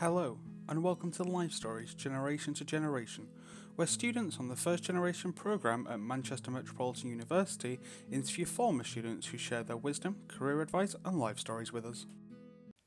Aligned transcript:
Hello, 0.00 0.38
and 0.68 0.82
welcome 0.82 1.12
to 1.12 1.22
Life 1.22 1.52
Stories 1.52 1.94
Generation 1.94 2.52
to 2.54 2.64
Generation, 2.64 3.28
where 3.76 3.86
students 3.86 4.38
on 4.40 4.48
the 4.48 4.56
first 4.56 4.82
generation 4.82 5.32
programme 5.32 5.86
at 5.88 6.00
Manchester 6.00 6.50
Metropolitan 6.50 7.10
University 7.10 7.78
interview 8.10 8.44
former 8.44 8.82
students 8.82 9.28
who 9.28 9.38
share 9.38 9.62
their 9.62 9.76
wisdom, 9.76 10.16
career 10.26 10.60
advice, 10.60 10.96
and 11.04 11.20
life 11.20 11.38
stories 11.38 11.72
with 11.72 11.86
us. 11.86 12.06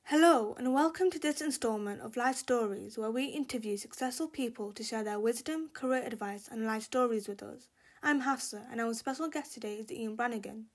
Hello, 0.03 0.53
and 0.57 0.73
welcome 0.73 1.09
to 1.09 1.17
this 1.17 1.39
instalment 1.39 2.01
of 2.01 2.17
Life 2.17 2.35
Stories, 2.35 2.97
where 2.97 3.09
we 3.09 3.27
interview 3.27 3.77
successful 3.77 4.27
people 4.27 4.73
to 4.73 4.83
share 4.83 5.05
their 5.05 5.19
wisdom, 5.19 5.69
career 5.73 6.03
advice, 6.03 6.49
and 6.51 6.65
life 6.65 6.83
stories 6.83 7.29
with 7.29 7.41
us. 7.41 7.69
I'm 8.03 8.23
Hafsa, 8.23 8.65
and 8.69 8.81
our 8.81 8.93
special 8.93 9.29
guest 9.29 9.53
today 9.53 9.75
is 9.75 9.89
Ian 9.89 10.17
Branagan. 10.17 10.65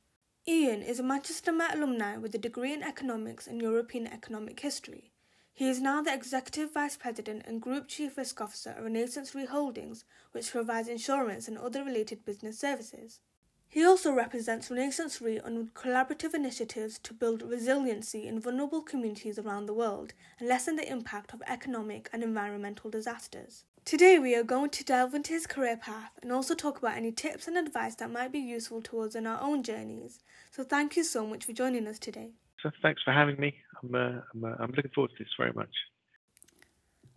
Ian 0.48 0.80
is 0.80 0.98
a 0.98 1.02
Manchester 1.02 1.52
Met 1.52 1.76
alumni 1.76 2.16
with 2.16 2.34
a 2.34 2.38
degree 2.38 2.72
in 2.72 2.82
economics 2.82 3.46
and 3.46 3.60
European 3.60 4.06
economic 4.06 4.58
history. 4.60 5.11
He 5.54 5.68
is 5.68 5.82
now 5.82 6.00
the 6.00 6.14
Executive 6.14 6.72
Vice 6.72 6.96
President 6.96 7.42
and 7.46 7.60
Group 7.60 7.86
Chief 7.86 8.16
Risk 8.16 8.40
Officer 8.40 8.70
of 8.70 8.84
RenaissanceRe 8.84 9.48
Holdings, 9.48 10.04
which 10.32 10.50
provides 10.50 10.88
insurance 10.88 11.46
and 11.46 11.58
other 11.58 11.84
related 11.84 12.24
business 12.24 12.58
services. 12.58 13.20
He 13.68 13.84
also 13.84 14.12
represents 14.12 14.70
RenaissanceRe 14.70 15.44
on 15.44 15.70
collaborative 15.74 16.32
initiatives 16.32 16.98
to 17.00 17.12
build 17.12 17.42
resiliency 17.42 18.26
in 18.26 18.40
vulnerable 18.40 18.80
communities 18.80 19.38
around 19.38 19.66
the 19.66 19.74
world 19.74 20.14
and 20.38 20.48
lessen 20.48 20.76
the 20.76 20.90
impact 20.90 21.34
of 21.34 21.42
economic 21.46 22.08
and 22.14 22.22
environmental 22.22 22.90
disasters. 22.90 23.64
Today, 23.84 24.18
we 24.18 24.34
are 24.34 24.42
going 24.42 24.70
to 24.70 24.84
delve 24.84 25.14
into 25.14 25.32
his 25.34 25.46
career 25.46 25.76
path 25.76 26.12
and 26.22 26.32
also 26.32 26.54
talk 26.54 26.78
about 26.78 26.96
any 26.96 27.12
tips 27.12 27.46
and 27.46 27.58
advice 27.58 27.94
that 27.96 28.10
might 28.10 28.32
be 28.32 28.38
useful 28.38 28.80
to 28.82 29.00
us 29.00 29.14
in 29.14 29.26
our 29.26 29.40
own 29.42 29.62
journeys. 29.62 30.20
So, 30.50 30.64
thank 30.64 30.96
you 30.96 31.04
so 31.04 31.26
much 31.26 31.44
for 31.44 31.52
joining 31.52 31.86
us 31.86 31.98
today. 31.98 32.32
So 32.62 32.70
thanks 32.80 33.02
for 33.02 33.12
having 33.12 33.38
me. 33.40 33.54
I'm, 33.82 33.94
uh, 33.94 34.20
I'm, 34.34 34.44
uh, 34.44 34.54
I'm 34.60 34.72
looking 34.72 34.92
forward 34.94 35.10
to 35.10 35.16
this 35.18 35.32
very 35.36 35.52
much. 35.52 35.74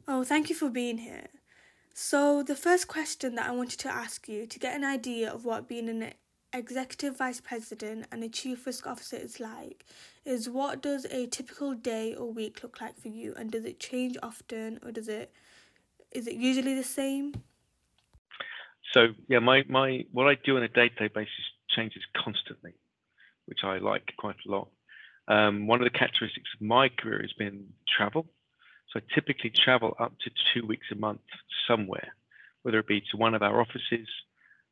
Oh, 0.08 0.24
thank 0.24 0.50
you 0.50 0.56
for 0.56 0.70
being 0.70 0.98
here. 0.98 1.28
So, 1.94 2.44
the 2.44 2.56
first 2.56 2.88
question 2.88 3.36
that 3.36 3.48
I 3.48 3.52
wanted 3.52 3.80
to 3.80 3.90
ask 3.90 4.28
you 4.28 4.46
to 4.46 4.60
get 4.60 4.76
an 4.76 4.84
idea 4.84 5.32
of 5.32 5.46
what 5.46 5.68
being 5.68 5.88
an 5.88 6.14
executive 6.52 7.18
vice 7.18 7.40
president 7.42 8.06
and 8.12 8.24
a 8.24 8.30
chief 8.30 8.66
risk 8.66 8.88
officer 8.88 9.18
is 9.18 9.40
like 9.40 9.86
is 10.24 10.50
what 10.50 10.82
does 10.82 11.06
a 11.06 11.28
typical 11.28 11.74
day 11.74 12.16
or 12.16 12.32
week 12.32 12.64
look 12.64 12.80
like 12.82 12.98
for 13.00 13.10
you 13.10 13.34
and 13.38 13.52
does 13.52 13.66
it 13.66 13.80
change 13.80 14.18
often 14.24 14.80
or 14.84 14.92
does 14.92 15.10
it 15.10 15.34
is 16.12 16.28
it 16.28 16.36
usually 16.36 16.74
the 16.74 16.84
same 16.84 17.34
so 18.94 19.08
yeah 19.28 19.40
my 19.40 19.64
my 19.68 20.06
what 20.14 20.28
i 20.28 20.36
do 20.46 20.56
on 20.56 20.64
a 20.64 20.68
day-to-day 20.70 21.10
basis 21.14 21.34
changes 21.70 22.04
constantly 22.16 22.74
which 23.48 23.60
i 23.64 23.78
like 23.78 24.14
quite 24.18 24.38
a 24.48 24.52
lot 24.52 24.70
um, 25.28 25.68
one 25.68 25.82
of 25.82 25.86
the 25.86 25.98
characteristics 25.98 26.50
of 26.56 26.66
my 26.66 26.90
career 26.90 27.22
has 27.22 27.34
been 27.34 27.68
travel. 27.88 28.28
So 28.92 29.00
I 29.00 29.14
typically 29.14 29.50
travel 29.50 29.96
up 30.00 30.14
to 30.20 30.32
two 30.54 30.66
weeks 30.66 30.88
a 30.92 30.96
month 30.96 31.22
somewhere, 31.68 32.16
whether 32.62 32.80
it 32.80 32.88
be 32.88 33.02
to 33.12 33.18
one 33.18 33.34
of 33.34 33.42
our 33.42 33.60
offices 33.60 34.08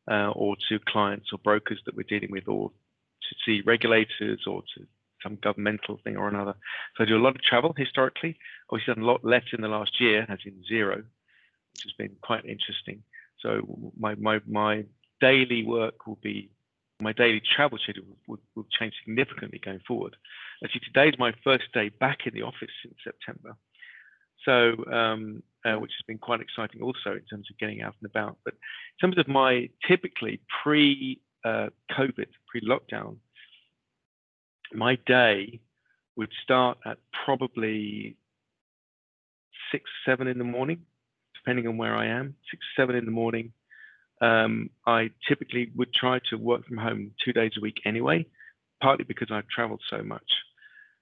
uh, 0.10 0.30
or 0.32 0.56
to 0.70 0.80
clients 0.80 1.32
or 1.32 1.40
brokers 1.40 1.82
that 1.86 1.96
we're 1.96 2.04
dealing 2.04 2.32
with, 2.32 2.48
or 2.48 2.70
to 2.70 3.36
see 3.46 3.62
regulators 3.66 4.42
or 4.46 4.62
to 4.76 4.86
some 5.24 5.38
governmental 5.42 6.00
thing 6.04 6.18
or 6.18 6.28
another. 6.28 6.54
So 6.96 7.04
I 7.04 7.08
do 7.08 7.18
a 7.18 7.26
lot 7.26 7.36
of 7.36 7.42
travel 7.42 7.74
historically. 7.76 8.38
Obviously, 8.70 8.94
done 8.94 9.04
a 9.04 9.08
lot 9.08 9.24
less 9.24 9.46
in 9.54 9.62
the 9.62 9.68
last 9.68 10.00
year, 10.00 10.26
as 10.30 10.40
in 10.46 10.64
zero, 10.68 10.98
which 10.98 11.84
has 11.84 11.94
been 11.98 12.16
quite 12.22 12.46
interesting. 12.46 13.04
So 13.40 13.92
my 13.98 14.16
my 14.16 14.42
my 14.48 14.86
daily 15.20 15.64
work 15.64 16.06
will 16.06 16.20
be 16.22 16.50
my 17.00 17.14
daily 17.14 17.42
travel 17.56 17.78
schedule 17.78 18.04
will, 18.28 18.40
change 18.80 18.94
significantly 19.04 19.60
going 19.64 19.80
forward. 19.88 20.16
Actually, 20.64 20.82
today 20.86 21.10
is 21.10 21.16
my 21.20 21.34
first 21.44 21.66
day 21.74 21.90
back 21.90 22.20
in 22.26 22.34
the 22.34 22.42
office 22.42 22.72
since 22.84 22.96
September, 23.04 23.56
so 24.46 24.74
um, 24.92 25.44
uh, 25.66 25.76
which 25.76 25.92
has 25.92 26.06
been 26.08 26.18
quite 26.18 26.42
exciting 26.42 26.82
also 26.82 27.12
in 27.12 27.26
terms 27.30 27.48
of 27.50 27.58
getting 27.58 27.82
out 27.82 27.96
and 28.02 28.10
about. 28.10 28.38
But 28.46 28.54
in 28.54 29.10
terms 29.10 29.18
of 29.18 29.28
my 29.28 29.70
typically 29.88 30.42
pre 30.64 31.20
uh, 31.44 31.70
COVID, 31.92 32.28
pre 32.48 32.62
lockdown, 32.62 33.18
my 34.74 34.98
day 35.06 35.60
would 36.16 36.32
start 36.44 36.78
at 36.86 36.98
probably 37.26 38.16
six, 39.72 39.90
seven 40.06 40.28
in 40.28 40.38
the 40.38 40.44
morning, 40.44 40.82
depending 41.36 41.68
on 41.68 41.78
where 41.78 41.96
I 41.96 42.08
am, 42.08 42.36
six, 42.52 42.64
seven 42.78 42.96
in 42.96 43.06
the 43.06 43.12
morning 43.12 43.52
um, 44.22 44.70
I 44.86 45.10
typically 45.28 45.72
would 45.76 45.94
try 45.94 46.20
to 46.30 46.38
work 46.38 46.66
from 46.66 46.78
home 46.78 47.12
two 47.24 47.34
days 47.34 47.52
a 47.58 47.62
week 47.62 47.78
anyway, 47.86 48.26
partly 48.82 49.06
because 49.06 49.30
I've 49.32 49.48
traveled 49.48 49.82
so 49.90 50.04
much. 50.04 50.24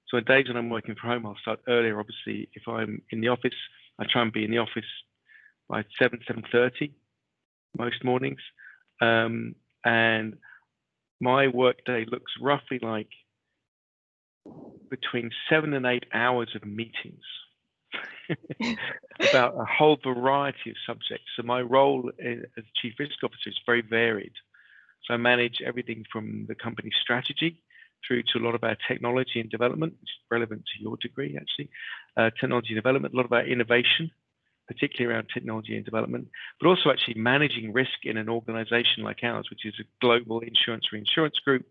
So 0.07 0.17
on 0.17 0.23
days 0.25 0.47
when 0.47 0.57
I'm 0.57 0.69
working 0.69 0.95
from 0.99 1.09
home, 1.09 1.25
I'll 1.25 1.38
start 1.41 1.59
earlier. 1.67 1.99
Obviously, 1.99 2.49
if 2.53 2.67
I'm 2.67 3.01
in 3.11 3.22
the 3.22 3.29
office, 3.29 3.55
I 3.99 4.05
try 4.11 4.22
and 4.22 4.33
be 4.33 4.44
in 4.44 4.51
the 4.51 4.57
office 4.57 4.83
by 5.69 5.83
seven, 5.99 6.19
seven 6.27 6.44
thirty 6.51 6.94
most 7.77 8.03
mornings, 8.03 8.41
um, 9.01 9.55
and 9.85 10.35
my 11.22 11.47
workday 11.47 12.05
looks 12.11 12.31
roughly 12.41 12.79
like 12.81 13.07
between 14.89 15.29
seven 15.49 15.73
and 15.73 15.85
eight 15.85 16.03
hours 16.13 16.49
of 16.55 16.66
meetings 16.66 17.23
about 19.29 19.55
a 19.59 19.65
whole 19.65 19.97
variety 20.03 20.69
of 20.69 20.75
subjects. 20.85 21.25
So 21.35 21.43
my 21.43 21.61
role 21.61 22.11
as 22.23 22.63
chief 22.81 22.93
risk 22.99 23.23
officer 23.23 23.49
is 23.49 23.59
very 23.65 23.81
varied. 23.81 24.33
So 25.07 25.13
I 25.13 25.17
manage 25.17 25.61
everything 25.65 26.05
from 26.11 26.45
the 26.47 26.55
company 26.55 26.91
strategy 27.01 27.61
through 28.07 28.23
to 28.23 28.39
a 28.39 28.43
lot 28.43 28.55
of 28.55 28.63
our 28.63 28.77
technology 28.87 29.39
and 29.39 29.49
development, 29.49 29.93
which 29.93 30.09
is 30.09 30.25
relevant 30.29 30.63
to 30.65 30.83
your 30.83 30.97
degree 30.97 31.37
actually, 31.39 31.69
uh, 32.17 32.29
technology 32.39 32.69
and 32.69 32.77
development, 32.77 33.13
a 33.13 33.17
lot 33.17 33.25
of 33.25 33.31
our 33.31 33.45
innovation, 33.45 34.11
particularly 34.67 35.13
around 35.13 35.27
technology 35.33 35.75
and 35.75 35.85
development, 35.85 36.27
but 36.59 36.67
also 36.67 36.89
actually 36.89 37.15
managing 37.15 37.73
risk 37.73 37.91
in 38.03 38.17
an 38.17 38.29
organization 38.29 39.03
like 39.03 39.19
ours, 39.23 39.47
which 39.49 39.65
is 39.65 39.73
a 39.79 39.83
global 39.99 40.39
insurance 40.39 40.85
reinsurance 40.91 41.37
group, 41.39 41.65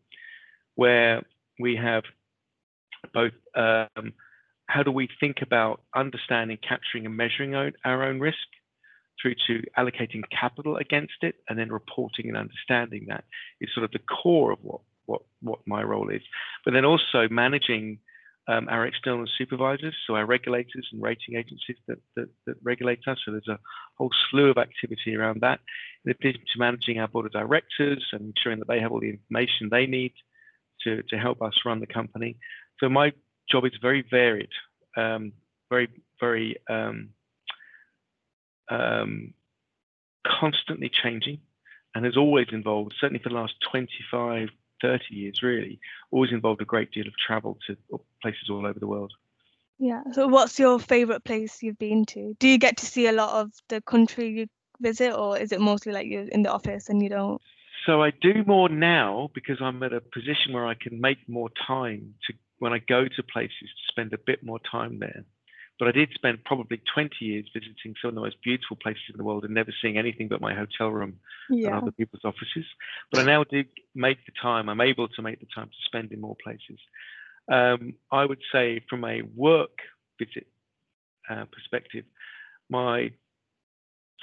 where 0.75 1.23
we 1.59 1.77
have 1.77 2.05
both 3.13 3.33
um, 3.55 4.13
how 4.71 4.83
do 4.83 4.93
we 4.93 5.09
think 5.19 5.43
about 5.43 5.83
understanding, 5.95 6.59
capturing, 6.67 7.05
and 7.07 7.17
measuring 7.17 7.55
our 7.85 8.05
own 8.05 8.21
risk 8.21 8.37
through 9.21 9.35
to 9.47 9.63
allocating 9.77 10.23
capital 10.31 10.77
against 10.77 11.21
it 11.23 11.35
and 11.49 11.59
then 11.59 11.71
reporting 11.71 12.29
and 12.29 12.37
understanding 12.37 13.07
that 13.09 13.25
is 13.61 13.69
sort 13.75 13.85
of 13.85 13.91
the 13.91 13.99
core 13.99 14.53
of 14.53 14.59
what 14.63 14.81
what 15.07 15.23
what 15.43 15.59
my 15.67 15.83
role 15.83 16.09
is. 16.09 16.23
But 16.65 16.73
then 16.75 16.85
also 16.85 17.29
managing 17.31 17.99
um, 18.49 18.69
our 18.69 18.87
external 18.87 19.27
supervisors, 19.39 19.95
so 20.07 20.15
our 20.15 20.25
regulators 20.25 20.89
and 20.93 21.03
rating 21.03 21.37
agencies 21.37 21.77
that, 21.89 21.99
that, 22.17 22.29
that 22.47 22.57
regulate 22.63 23.01
us. 23.07 23.19
So 23.25 23.33
there's 23.33 23.49
a 23.49 23.59
whole 23.99 24.11
slew 24.31 24.51
of 24.51 24.59
activity 24.59 25.15
around 25.17 25.41
that. 25.43 25.61
In 26.05 26.11
addition 26.13 26.41
to 26.41 26.59
managing 26.59 26.99
our 26.99 27.09
board 27.09 27.27
of 27.27 27.33
directors 27.33 28.05
and 28.13 28.33
ensuring 28.35 28.59
that 28.61 28.69
they 28.69 28.81
have 28.81 28.93
all 28.93 29.01
the 29.01 29.11
information 29.11 29.69
they 29.69 29.87
need 29.87 30.13
to, 30.85 31.03
to 31.11 31.19
help 31.19 31.43
us 31.43 31.53
run 31.65 31.81
the 31.81 31.87
company. 31.87 32.39
So 32.81 32.89
my 32.89 33.13
job 33.51 33.65
is 33.65 33.73
very 33.81 34.05
varied, 34.09 34.51
um, 34.97 35.33
very, 35.71 35.89
very 36.21 36.57
um, 36.69 37.11
um, 38.71 39.35
constantly 40.27 40.91
changing, 40.91 41.41
and 41.95 42.05
has 42.05 42.17
always 42.17 42.47
involved, 42.53 42.95
certainly 43.01 43.23
for 43.23 43.31
the 43.31 43.35
last 43.35 43.55
25, 43.71 44.49
30 44.81 45.05
years, 45.11 45.41
really, 45.43 45.81
always 46.11 46.33
involved 46.33 46.63
a 46.63 46.65
great 46.65 46.91
deal 46.93 47.07
of 47.07 47.15
travel 47.17 47.59
to 47.67 47.77
places 48.23 48.49
all 48.51 48.67
over 48.67 48.79
the 48.79 48.87
world. 48.87 49.13
Yeah. 49.79 50.03
So, 50.13 50.29
what's 50.29 50.59
your 50.59 50.79
favorite 50.79 51.25
place 51.25 51.63
you've 51.63 51.79
been 51.79 52.05
to? 52.07 52.35
Do 52.39 52.49
you 52.49 52.59
get 52.59 52.77
to 52.79 52.87
see 52.87 53.07
a 53.07 53.13
lot 53.13 53.41
of 53.41 53.51
the 53.69 53.81
country 53.81 54.29
you 54.29 54.47
visit, 54.81 55.15
or 55.15 55.39
is 55.39 55.53
it 55.53 55.61
mostly 55.61 55.93
like 55.93 56.07
you're 56.07 56.29
in 56.29 56.43
the 56.43 56.53
office 56.53 56.89
and 56.89 57.03
you 57.03 57.09
don't? 57.09 57.41
So, 57.87 58.03
I 58.03 58.11
do 58.11 58.45
more 58.47 58.69
now 58.69 59.31
because 59.35 59.57
I'm 59.61 59.83
at 59.83 59.95
a 59.95 60.01
position 60.01 60.53
where 60.53 60.67
I 60.67 60.75
can 60.75 61.01
make 61.01 61.27
more 61.29 61.49
time 61.67 62.15
to 62.27 62.35
when 62.61 62.73
I 62.73 62.79
go 62.79 63.09
to 63.09 63.23
places 63.23 63.53
to 63.61 63.89
spend 63.89 64.13
a 64.13 64.19
bit 64.19 64.45
more 64.45 64.61
time 64.71 65.01
there. 65.01 65.25
But 65.79 65.89
I 65.89 65.93
did 65.93 66.11
spend 66.15 66.45
probably 66.45 66.83
20 66.95 67.17
years 67.21 67.47
visiting 67.55 67.95
some 68.01 68.11
of 68.11 68.15
the 68.15 68.21
most 68.21 68.37
beautiful 68.45 68.77
places 68.77 69.03
in 69.11 69.17
the 69.17 69.25
world 69.25 69.45
and 69.45 69.55
never 69.55 69.73
seeing 69.81 69.97
anything 69.97 70.29
but 70.29 70.43
my 70.43 70.55
hotel 70.55 70.89
room 70.89 71.15
yeah. 71.49 71.69
and 71.69 71.77
other 71.77 71.91
people's 71.91 72.25
offices. 72.25 72.67
But 73.11 73.23
I 73.23 73.25
now 73.25 73.45
do 73.45 73.65
make 73.95 74.19
the 74.27 74.33
time, 74.41 74.69
I'm 74.69 74.83
able 74.83 75.09
to 75.09 75.23
make 75.23 75.41
the 75.41 75.47
time 75.55 75.69
to 75.69 75.77
spend 75.87 76.13
in 76.13 76.21
more 76.21 76.37
places. 76.45 76.79
Um, 77.51 77.95
I 78.13 78.27
would 78.27 78.43
say, 78.53 78.83
from 78.91 79.05
a 79.05 79.23
work 79.35 79.79
visit 80.19 80.47
uh, 81.31 81.47
perspective, 81.51 82.05
my 82.69 83.11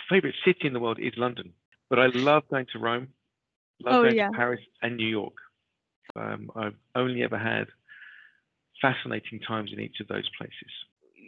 favorite 0.10 0.36
city 0.46 0.68
in 0.68 0.74
the 0.74 0.80
world 0.80 1.00
is 1.00 1.14
London. 1.18 1.54
But 1.90 1.98
I 1.98 2.08
love 2.08 2.44
going 2.52 2.68
to 2.74 2.80
Rome, 2.80 3.08
love 3.84 3.96
oh, 3.96 4.04
going 4.04 4.16
yeah. 4.16 4.30
to 4.30 4.38
Paris 4.38 4.62
and 4.84 4.96
New 4.96 5.08
York. 5.08 5.34
Um, 6.16 6.52
I've 6.56 6.76
only 6.96 7.24
ever 7.24 7.38
had 7.38 7.68
fascinating 8.82 9.40
times 9.40 9.72
in 9.74 9.80
each 9.80 10.00
of 10.00 10.08
those 10.08 10.30
places. 10.38 10.72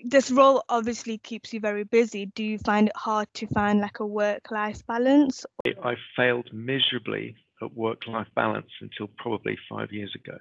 This 0.05 0.31
role 0.31 0.63
obviously 0.69 1.17
keeps 1.17 1.53
you 1.53 1.59
very 1.59 1.83
busy. 1.83 2.27
Do 2.27 2.43
you 2.43 2.57
find 2.57 2.87
it 2.87 2.95
hard 2.95 3.27
to 3.35 3.47
find 3.47 3.81
like 3.81 3.99
a 3.99 4.05
work 4.05 4.49
life 4.49 4.85
balance? 4.87 5.45
I 5.65 5.95
failed 6.15 6.49
miserably 6.53 7.35
at 7.61 7.73
work 7.73 8.07
life 8.07 8.27
balance 8.35 8.69
until 8.81 9.07
probably 9.17 9.57
five 9.69 9.91
years 9.91 10.13
ago. 10.15 10.37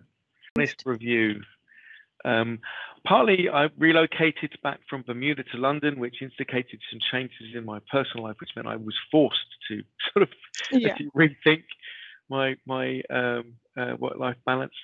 Honest 0.57 0.83
review 0.87 1.43
Um, 2.25 2.59
partly, 3.05 3.49
I 3.49 3.69
relocated 3.79 4.57
back 4.63 4.81
from 4.91 5.03
Bermuda 5.03 5.45
to 5.45 5.57
London, 5.57 6.01
which 6.01 6.21
instigated 6.21 6.81
some 6.91 7.01
changes 7.13 7.55
in 7.55 7.65
my 7.65 7.79
personal 7.91 8.25
life, 8.25 8.37
which 8.41 8.51
meant 8.57 8.67
I 8.69 8.77
was 8.77 8.95
forced 9.11 9.39
to 9.69 9.83
sort 10.13 10.23
of 10.25 10.29
yeah. 10.71 10.97
rethink 11.17 11.63
my 12.29 12.57
my 12.67 13.01
um, 13.11 13.55
uh, 13.77 13.95
work-life 13.99 14.37
balance. 14.45 14.75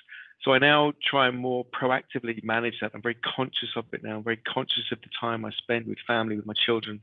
So 0.43 0.53
I 0.53 0.59
now 0.59 0.93
try 1.03 1.27
and 1.27 1.37
more 1.37 1.65
proactively 1.65 2.43
manage 2.43 2.75
that. 2.81 2.91
I'm 2.93 3.01
very 3.01 3.15
conscious 3.15 3.69
of 3.75 3.85
it 3.93 4.03
now. 4.03 4.17
I'm 4.17 4.23
very 4.23 4.37
conscious 4.37 4.91
of 4.91 4.99
the 5.01 5.09
time 5.19 5.43
I 5.43 5.51
spend 5.51 5.87
with 5.87 5.97
family, 6.05 6.35
with 6.35 6.45
my 6.45 6.53
children, 6.53 7.01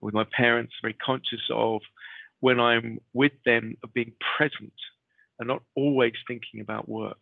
with 0.00 0.14
my 0.14 0.24
parents. 0.36 0.74
Very 0.82 0.94
conscious 0.94 1.40
of 1.50 1.80
when 2.40 2.60
I'm 2.60 2.98
with 3.14 3.32
them 3.46 3.76
of 3.82 3.94
being 3.94 4.12
present 4.36 4.72
and 5.38 5.48
not 5.48 5.62
always 5.74 6.12
thinking 6.28 6.60
about 6.60 6.88
work. 6.88 7.18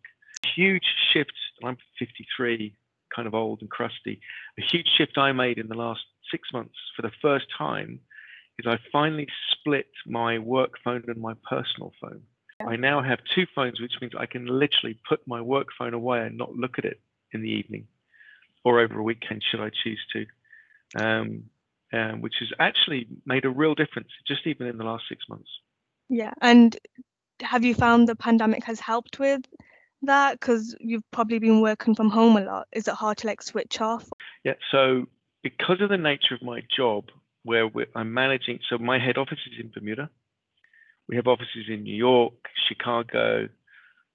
Huge 0.54 0.84
shift. 1.12 1.32
I'm 1.62 1.76
53, 1.98 2.74
kind 3.14 3.28
of 3.28 3.34
old 3.34 3.60
and 3.60 3.70
crusty. 3.70 4.20
A 4.58 4.62
huge 4.62 4.88
shift 4.96 5.16
I 5.16 5.32
made 5.32 5.58
in 5.58 5.68
the 5.68 5.76
last 5.76 6.00
six 6.30 6.48
months 6.52 6.74
for 6.96 7.02
the 7.02 7.12
first 7.20 7.46
time 7.56 8.00
is 8.58 8.66
I 8.66 8.78
finally 8.90 9.28
split 9.52 9.90
my 10.06 10.38
work 10.38 10.72
phone 10.82 11.04
and 11.06 11.20
my 11.20 11.34
personal 11.48 11.92
phone. 12.00 12.22
I 12.66 12.76
now 12.76 13.02
have 13.02 13.18
two 13.34 13.46
phones, 13.54 13.80
which 13.80 13.92
means 14.00 14.12
I 14.18 14.26
can 14.26 14.46
literally 14.46 14.98
put 15.08 15.26
my 15.26 15.40
work 15.40 15.68
phone 15.78 15.94
away 15.94 16.20
and 16.20 16.36
not 16.36 16.54
look 16.54 16.78
at 16.78 16.84
it 16.84 17.00
in 17.32 17.42
the 17.42 17.48
evening 17.48 17.86
or 18.64 18.80
over 18.80 18.98
a 18.98 19.02
weekend, 19.02 19.42
should 19.48 19.60
I 19.60 19.70
choose 19.82 20.00
to. 20.12 20.26
Um, 20.94 21.44
um, 21.94 22.20
which 22.22 22.34
has 22.40 22.48
actually 22.58 23.06
made 23.26 23.44
a 23.44 23.50
real 23.50 23.74
difference, 23.74 24.08
just 24.26 24.46
even 24.46 24.66
in 24.66 24.78
the 24.78 24.84
last 24.84 25.04
six 25.08 25.24
months. 25.28 25.48
Yeah, 26.08 26.32
and 26.40 26.76
have 27.42 27.64
you 27.64 27.74
found 27.74 28.08
the 28.08 28.16
pandemic 28.16 28.64
has 28.64 28.80
helped 28.80 29.18
with 29.18 29.42
that? 30.02 30.40
Because 30.40 30.74
you've 30.80 31.08
probably 31.10 31.38
been 31.38 31.60
working 31.60 31.94
from 31.94 32.10
home 32.10 32.36
a 32.36 32.40
lot. 32.40 32.68
Is 32.72 32.88
it 32.88 32.94
hard 32.94 33.18
to 33.18 33.26
like 33.26 33.42
switch 33.42 33.80
off? 33.80 34.08
Yeah, 34.44 34.54
so 34.70 35.06
because 35.42 35.80
of 35.80 35.90
the 35.90 35.98
nature 35.98 36.34
of 36.34 36.42
my 36.42 36.62
job, 36.74 37.04
where 37.44 37.68
I'm 37.94 38.14
managing, 38.14 38.60
so 38.68 38.78
my 38.78 38.98
head 38.98 39.18
office 39.18 39.38
is 39.46 39.60
in 39.60 39.70
Bermuda. 39.74 40.08
We 41.08 41.16
have 41.16 41.26
offices 41.26 41.66
in 41.68 41.82
New 41.82 41.94
York, 41.94 42.34
Chicago, 42.68 43.48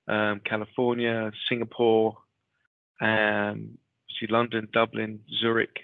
um, 0.08 0.42
California, 0.44 1.32
Singapore, 1.50 2.18
um, 3.02 3.78
see 4.20 4.28
London, 4.30 4.68
Dublin, 4.74 5.20
Zurich. 5.40 5.80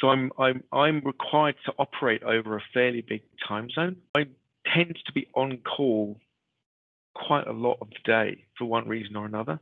So 0.00 0.08
I'm 0.08 0.30
I'm 0.38 0.62
I'm 0.72 1.00
required 1.04 1.56
to 1.66 1.72
operate 1.78 2.22
over 2.22 2.56
a 2.56 2.62
fairly 2.72 3.02
big 3.02 3.22
time 3.46 3.68
zone. 3.70 3.96
I 4.14 4.26
tend 4.72 4.96
to 5.06 5.12
be 5.12 5.26
on 5.34 5.58
call 5.58 6.20
quite 7.14 7.46
a 7.46 7.52
lot 7.52 7.78
of 7.80 7.88
the 7.90 7.98
day 8.04 8.44
for 8.56 8.66
one 8.66 8.86
reason 8.86 9.16
or 9.16 9.26
another. 9.26 9.58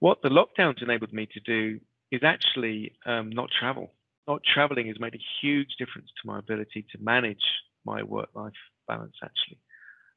What 0.00 0.22
the 0.22 0.28
lockdowns 0.28 0.82
enabled 0.82 1.12
me 1.12 1.28
to 1.32 1.40
do 1.40 1.80
is 2.10 2.22
actually 2.24 2.92
um, 3.06 3.30
not 3.30 3.48
travel. 3.58 3.92
Not 4.26 4.42
traveling 4.42 4.88
has 4.88 4.98
made 4.98 5.14
a 5.14 5.24
huge 5.40 5.76
difference 5.78 6.08
to 6.20 6.26
my 6.26 6.38
ability 6.38 6.86
to 6.92 6.98
manage 7.00 7.44
my 7.84 8.02
work-life 8.02 8.52
balance. 8.86 9.16
Actually, 9.22 9.58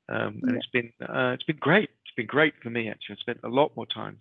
um, 0.09 0.39
and 0.43 0.51
yeah. 0.51 0.57
it's 0.57 0.67
been 0.67 0.91
uh, 1.01 1.31
it's 1.33 1.43
been 1.43 1.57
great. 1.59 1.89
It's 2.05 2.15
been 2.15 2.25
great 2.25 2.53
for 2.61 2.69
me 2.69 2.89
actually. 2.89 3.17
I 3.17 3.21
spent 3.21 3.39
a 3.43 3.49
lot 3.49 3.75
more 3.75 3.85
time 3.85 4.19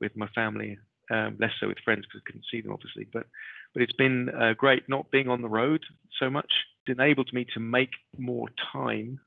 with 0.00 0.16
my 0.16 0.28
family, 0.28 0.78
um, 1.10 1.36
less 1.38 1.52
so 1.60 1.68
with 1.68 1.78
friends 1.84 2.06
because 2.06 2.22
I 2.24 2.26
couldn't 2.26 2.46
see 2.50 2.60
them 2.60 2.72
obviously, 2.72 3.06
but 3.12 3.26
but 3.72 3.82
it's 3.82 3.92
been 3.92 4.28
uh, 4.30 4.54
great 4.54 4.88
not 4.88 5.10
being 5.10 5.28
on 5.28 5.42
the 5.42 5.48
road 5.48 5.82
so 6.18 6.30
much. 6.30 6.52
It 6.86 6.92
enabled 6.92 7.32
me 7.32 7.46
to 7.54 7.60
make 7.60 7.90
more 8.18 8.48
time 8.72 9.20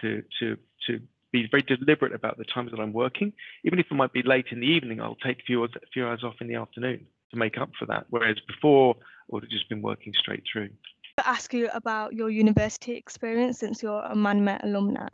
to 0.00 0.22
to 0.40 0.56
to 0.86 1.00
be 1.32 1.48
very 1.50 1.62
deliberate 1.62 2.14
about 2.14 2.38
the 2.38 2.44
times 2.44 2.70
that 2.70 2.80
I'm 2.80 2.92
working. 2.92 3.32
Even 3.64 3.78
if 3.78 3.86
it 3.90 3.94
might 3.94 4.12
be 4.12 4.22
late 4.22 4.46
in 4.50 4.60
the 4.60 4.66
evening, 4.66 5.00
I'll 5.00 5.16
take 5.16 5.40
a 5.40 5.42
few 5.42 5.60
hours, 5.60 5.70
a 5.76 5.86
few 5.92 6.06
hours 6.06 6.24
off 6.24 6.36
in 6.40 6.48
the 6.48 6.54
afternoon 6.54 7.06
to 7.30 7.36
make 7.36 7.58
up 7.58 7.70
for 7.78 7.86
that. 7.86 8.06
Whereas 8.10 8.36
before, 8.46 8.96
I 8.98 9.04
would 9.28 9.42
have 9.42 9.50
just 9.50 9.68
been 9.68 9.82
working 9.82 10.14
straight 10.16 10.44
through. 10.50 10.70
Ask 11.26 11.52
you 11.52 11.68
about 11.74 12.14
your 12.14 12.30
university 12.30 12.92
experience 12.92 13.58
since 13.58 13.82
you're 13.82 14.02
a 14.02 14.14
ManMet 14.14 14.64
alumni. 14.64 15.08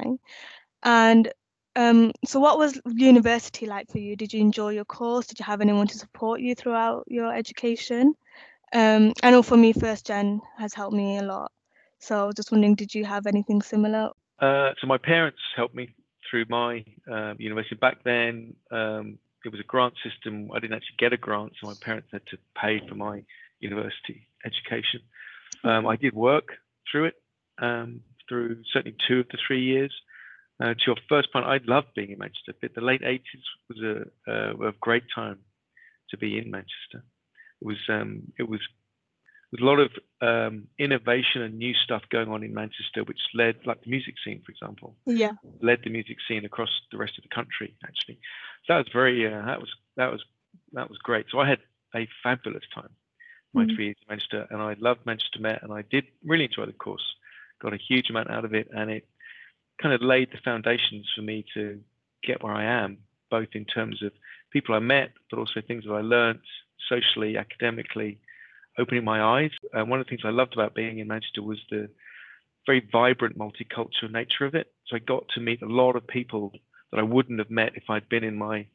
And 0.83 1.33
um, 1.75 2.13
so, 2.25 2.39
what 2.39 2.59
was 2.59 2.81
university 2.87 3.67
like 3.67 3.91
for 3.91 3.99
you? 3.99 4.15
Did 4.15 4.33
you 4.33 4.41
enjoy 4.41 4.71
your 4.71 4.85
course? 4.85 5.27
Did 5.27 5.39
you 5.39 5.45
have 5.45 5.61
anyone 5.63 5.87
to 5.87 5.99
support 5.99 6.41
you 6.41 6.55
throughout 6.55 7.05
your 7.07 7.35
education? 7.35 8.15
Um, 8.75 9.13
I 9.23 9.31
know 9.31 9.43
for 9.43 9.57
me, 9.57 9.73
first 9.73 10.07
gen 10.07 10.41
has 10.59 10.75
helped 10.75 10.95
me 10.95 11.19
a 11.19 11.23
lot. 11.23 11.51
So 11.99 12.23
I 12.23 12.27
was 12.27 12.35
just 12.35 12.53
wondering, 12.53 12.75
did 12.75 12.95
you 12.95 13.05
have 13.05 13.27
anything 13.27 13.63
similar? 13.63 14.11
Uh, 14.39 14.73
so 14.81 14.87
my 14.87 14.99
parents 14.99 15.39
helped 15.57 15.75
me 15.75 15.95
through 16.29 16.45
my 16.49 16.85
um, 17.11 17.37
university. 17.39 17.77
Back 17.77 18.03
then, 18.05 18.55
um, 18.71 19.19
it 19.45 19.51
was 19.51 19.61
a 19.61 19.65
grant 19.65 19.95
system. 20.03 20.51
I 20.53 20.59
didn't 20.59 20.75
actually 20.75 20.97
get 20.99 21.13
a 21.13 21.17
grant, 21.17 21.53
so 21.61 21.69
my 21.69 21.75
parents 21.81 22.09
had 22.13 22.27
to 22.27 22.39
pay 22.61 22.87
for 22.89 22.95
my 22.95 23.23
university 23.61 24.27
education. 24.45 25.01
Um, 25.65 25.87
I 25.87 25.97
did 25.97 26.15
work 26.15 26.49
through 26.91 27.07
it, 27.07 27.15
um, 27.61 28.01
through 28.29 28.63
certainly 28.73 28.97
two 29.07 29.21
of 29.21 29.29
the 29.29 29.39
three 29.47 29.63
years. 29.63 29.93
Uh, 30.61 30.75
to 30.75 30.81
your 30.87 30.97
first 31.09 31.33
point, 31.33 31.47
I 31.47 31.59
loved 31.67 31.89
being 31.95 32.11
in 32.11 32.19
Manchester. 32.19 32.55
But 32.61 32.75
the 32.75 32.81
late 32.81 33.03
80s 33.03 33.21
was 33.69 33.79
a, 33.83 34.31
a, 34.31 34.69
a 34.69 34.73
great 34.81 35.05
time 35.15 35.39
to 36.11 36.17
be 36.17 36.39
in 36.39 36.51
Manchester. 36.51 37.05
It 37.61 37.67
was 37.67 37.79
um, 37.89 38.33
it 38.39 38.49
was 38.49 38.61
with 39.51 39.61
a 39.61 39.65
lot 39.65 39.79
of 39.79 39.91
um, 40.21 40.67
innovation 40.79 41.43
and 41.43 41.59
new 41.59 41.75
stuff 41.75 42.03
going 42.11 42.29
on 42.29 42.43
in 42.43 42.55
Manchester, 42.55 43.05
which 43.05 43.21
led, 43.35 43.57
like 43.67 43.83
the 43.83 43.91
music 43.91 44.15
scene, 44.25 44.41
for 44.45 44.51
example, 44.51 44.97
yeah, 45.05 45.33
led 45.61 45.81
the 45.85 45.91
music 45.91 46.17
scene 46.27 46.45
across 46.45 46.71
the 46.91 46.99
rest 46.99 47.19
of 47.19 47.25
the 47.25 47.35
country. 47.35 47.77
Actually, 47.85 48.19
so 48.67 48.75
that 48.75 48.79
was 48.79 48.89
very 48.93 49.27
uh, 49.27 49.45
that 49.45 49.61
was 49.61 49.69
that 49.97 50.11
was 50.11 50.23
that 50.73 50.89
was 50.89 50.99
great. 50.99 51.27
So 51.31 51.39
I 51.39 51.49
had 51.49 51.59
a 51.95 52.09
fabulous 52.23 52.65
time 52.75 52.91
my 53.55 53.65
mm-hmm. 53.65 53.75
three 53.75 53.85
years 53.87 53.97
in 54.01 54.07
Manchester, 54.09 54.47
and 54.51 54.63
I 54.63 54.75
loved 54.79 55.05
Manchester 55.05 55.41
Met, 55.41 55.63
and 55.63 55.73
I 55.73 55.83
did 55.83 56.05
really 56.25 56.45
enjoy 56.45 56.67
the 56.67 56.73
course. 56.73 57.05
Got 57.61 57.75
a 57.75 57.79
huge 57.79 58.11
amount 58.11 58.31
out 58.31 58.45
of 58.45 58.55
it, 58.55 58.69
and 58.75 58.91
it 58.91 59.07
kind 59.81 59.95
of 59.95 60.03
laid 60.03 60.31
the 60.33 60.39
foundations 60.45 61.11
for 61.15 61.23
me 61.23 61.45
to 61.55 61.81
get 62.23 62.43
where 62.43 62.55
I 62.55 62.65
am, 62.65 62.99
both 63.31 63.49
in 63.53 63.65
terms 63.65 64.03
of 64.03 64.13
people 64.53 64.75
I 64.75 64.79
met, 64.79 65.13
but 65.31 65.39
also 65.39 65.61
things 65.61 65.85
that 65.85 65.93
I 65.93 66.01
learned 66.01 66.41
socially, 66.89 67.37
academically, 67.37 68.19
opening 68.79 69.05
my 69.05 69.23
eyes. 69.23 69.51
And 69.73 69.89
one 69.89 70.01
of 70.01 70.07
the 70.07 70.11
things 70.11 70.23
I 70.25 70.31
loved 70.31 70.55
about 70.55 70.75
being 70.75 70.99
in 70.99 71.09
Manchester 71.09 71.43
was 71.43 71.59
the 71.71 71.89
very 72.67 72.87
vibrant 72.93 73.39
multicultural 73.39 74.11
nature 74.11 74.45
of 74.45 74.55
it. 74.55 74.73
So 74.87 74.97
I 74.97 74.99
got 75.01 75.29
to 75.35 75.41
meet 75.41 75.63
a 75.63 75.67
lot 75.67 75.97
of 75.97 76.07
people 76.07 76.53
that 76.91 77.01
I 77.01 77.03
wouldn't 77.03 77.39
have 77.39 77.51
met 77.51 77.73
if 77.77 77.85
I'd 77.89 78.09
been 78.09 78.25
in 78.25 78.37
my 78.37 78.67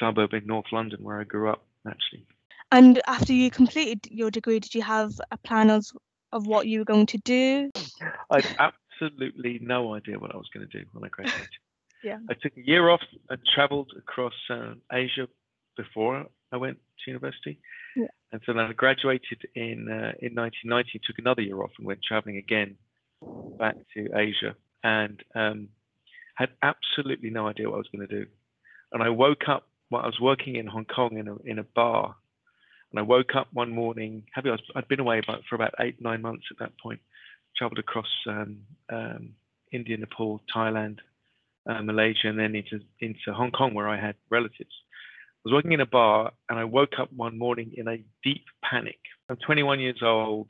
suburb 0.00 0.34
in 0.34 0.46
North 0.46 0.72
London 0.72 1.02
where 1.02 1.20
I 1.20 1.24
grew 1.24 1.50
up, 1.50 1.62
actually. 1.86 2.26
And 2.70 3.00
after 3.06 3.32
you 3.32 3.50
completed 3.50 4.06
your 4.10 4.30
degree, 4.30 4.60
did 4.60 4.74
you 4.74 4.82
have 4.82 5.12
a 5.30 5.38
plan 5.38 5.70
of, 5.70 5.86
of 6.32 6.46
what 6.46 6.66
you 6.66 6.80
were 6.80 6.84
going 6.84 7.06
to 7.06 7.18
do? 7.18 7.70
I 8.30 8.40
had 8.40 8.72
absolutely 9.00 9.58
no 9.62 9.94
idea 9.94 10.18
what 10.18 10.34
I 10.34 10.36
was 10.36 10.48
going 10.52 10.68
to 10.68 10.78
do 10.78 10.84
when 10.92 11.04
I 11.04 11.08
graduated. 11.08 11.48
yeah. 12.04 12.18
I 12.28 12.34
took 12.34 12.56
a 12.56 12.66
year 12.66 12.90
off 12.90 13.00
and 13.30 13.40
traveled 13.54 13.92
across 13.96 14.34
uh, 14.50 14.74
Asia 14.92 15.28
before 15.76 16.26
I 16.52 16.56
went 16.56 16.78
to 17.04 17.10
university. 17.10 17.58
Yeah. 17.96 18.06
And 18.32 18.40
so 18.44 18.52
then 18.52 18.64
I 18.64 18.72
graduated 18.72 19.46
in 19.54 19.88
uh, 19.88 20.12
in 20.20 20.34
1990, 20.34 21.00
took 21.06 21.18
another 21.18 21.42
year 21.42 21.62
off 21.62 21.70
and 21.78 21.86
went 21.86 22.00
traveling 22.06 22.36
again 22.36 22.76
back 23.58 23.76
to 23.94 24.08
Asia 24.14 24.54
and 24.84 25.22
um, 25.34 25.68
had 26.34 26.50
absolutely 26.62 27.30
no 27.30 27.48
idea 27.48 27.68
what 27.68 27.76
I 27.76 27.78
was 27.78 27.88
going 27.92 28.06
to 28.06 28.24
do. 28.24 28.26
And 28.92 29.02
I 29.02 29.08
woke 29.08 29.48
up 29.48 29.68
while 29.88 30.02
I 30.02 30.06
was 30.06 30.20
working 30.20 30.56
in 30.56 30.66
Hong 30.66 30.84
Kong 30.84 31.18
in 31.18 31.28
a, 31.28 31.36
in 31.44 31.58
a 31.58 31.64
bar. 31.64 32.14
And 32.90 32.98
I 32.98 33.02
woke 33.02 33.34
up 33.36 33.48
one 33.52 33.70
morning, 33.70 34.24
happy 34.32 34.50
I'd 34.74 34.88
been 34.88 35.00
away 35.00 35.18
about, 35.18 35.42
for 35.48 35.56
about 35.56 35.74
eight, 35.80 35.96
nine 36.00 36.22
months 36.22 36.46
at 36.50 36.58
that 36.60 36.72
point, 36.82 37.00
traveled 37.56 37.78
across 37.78 38.08
um, 38.26 38.58
um, 38.90 39.30
India, 39.72 39.96
Nepal, 39.96 40.40
Thailand, 40.54 40.98
uh, 41.68 41.82
Malaysia, 41.82 42.28
and 42.28 42.38
then 42.38 42.54
into, 42.54 42.80
into 43.00 43.32
Hong 43.34 43.50
Kong 43.50 43.74
where 43.74 43.88
I 43.88 44.00
had 44.00 44.14
relatives 44.30 44.72
I 45.38 45.50
was 45.50 45.54
working 45.54 45.72
in 45.72 45.80
a 45.80 45.86
bar 45.86 46.32
and 46.48 46.58
I 46.58 46.64
woke 46.64 46.98
up 46.98 47.12
one 47.12 47.38
morning 47.38 47.72
in 47.76 47.86
a 47.86 48.02
deep 48.24 48.44
panic. 48.68 48.98
I'm 49.30 49.36
21 49.36 49.78
years 49.78 50.00
old, 50.02 50.48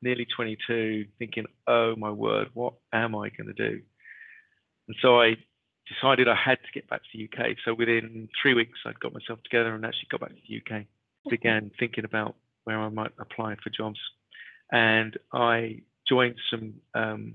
nearly 0.00 0.26
22, 0.34 1.04
thinking, 1.18 1.44
oh 1.66 1.94
my 1.96 2.10
word, 2.10 2.48
what 2.54 2.72
am 2.92 3.14
I 3.14 3.28
going 3.28 3.48
to 3.48 3.52
do? 3.52 3.80
And 4.88 4.96
so 5.02 5.20
I 5.20 5.36
decided 5.86 6.26
I 6.26 6.34
had 6.34 6.58
to 6.64 6.72
get 6.72 6.88
back 6.88 7.02
to 7.02 7.08
the 7.18 7.24
UK. 7.24 7.56
So 7.66 7.74
within 7.74 8.30
three 8.40 8.54
weeks, 8.54 8.78
I'd 8.86 8.98
got 8.98 9.12
myself 9.12 9.40
together 9.44 9.74
and 9.74 9.84
actually 9.84 10.08
got 10.10 10.20
back 10.20 10.30
to 10.30 10.36
the 10.48 10.56
UK. 10.56 10.86
Began 11.28 11.70
thinking 11.78 12.04
about 12.04 12.36
where 12.64 12.78
I 12.78 12.88
might 12.88 13.12
apply 13.18 13.56
for 13.62 13.70
jobs. 13.70 13.98
And 14.72 15.18
I 15.32 15.82
joined 16.08 16.36
some, 16.50 16.74
um, 16.94 17.34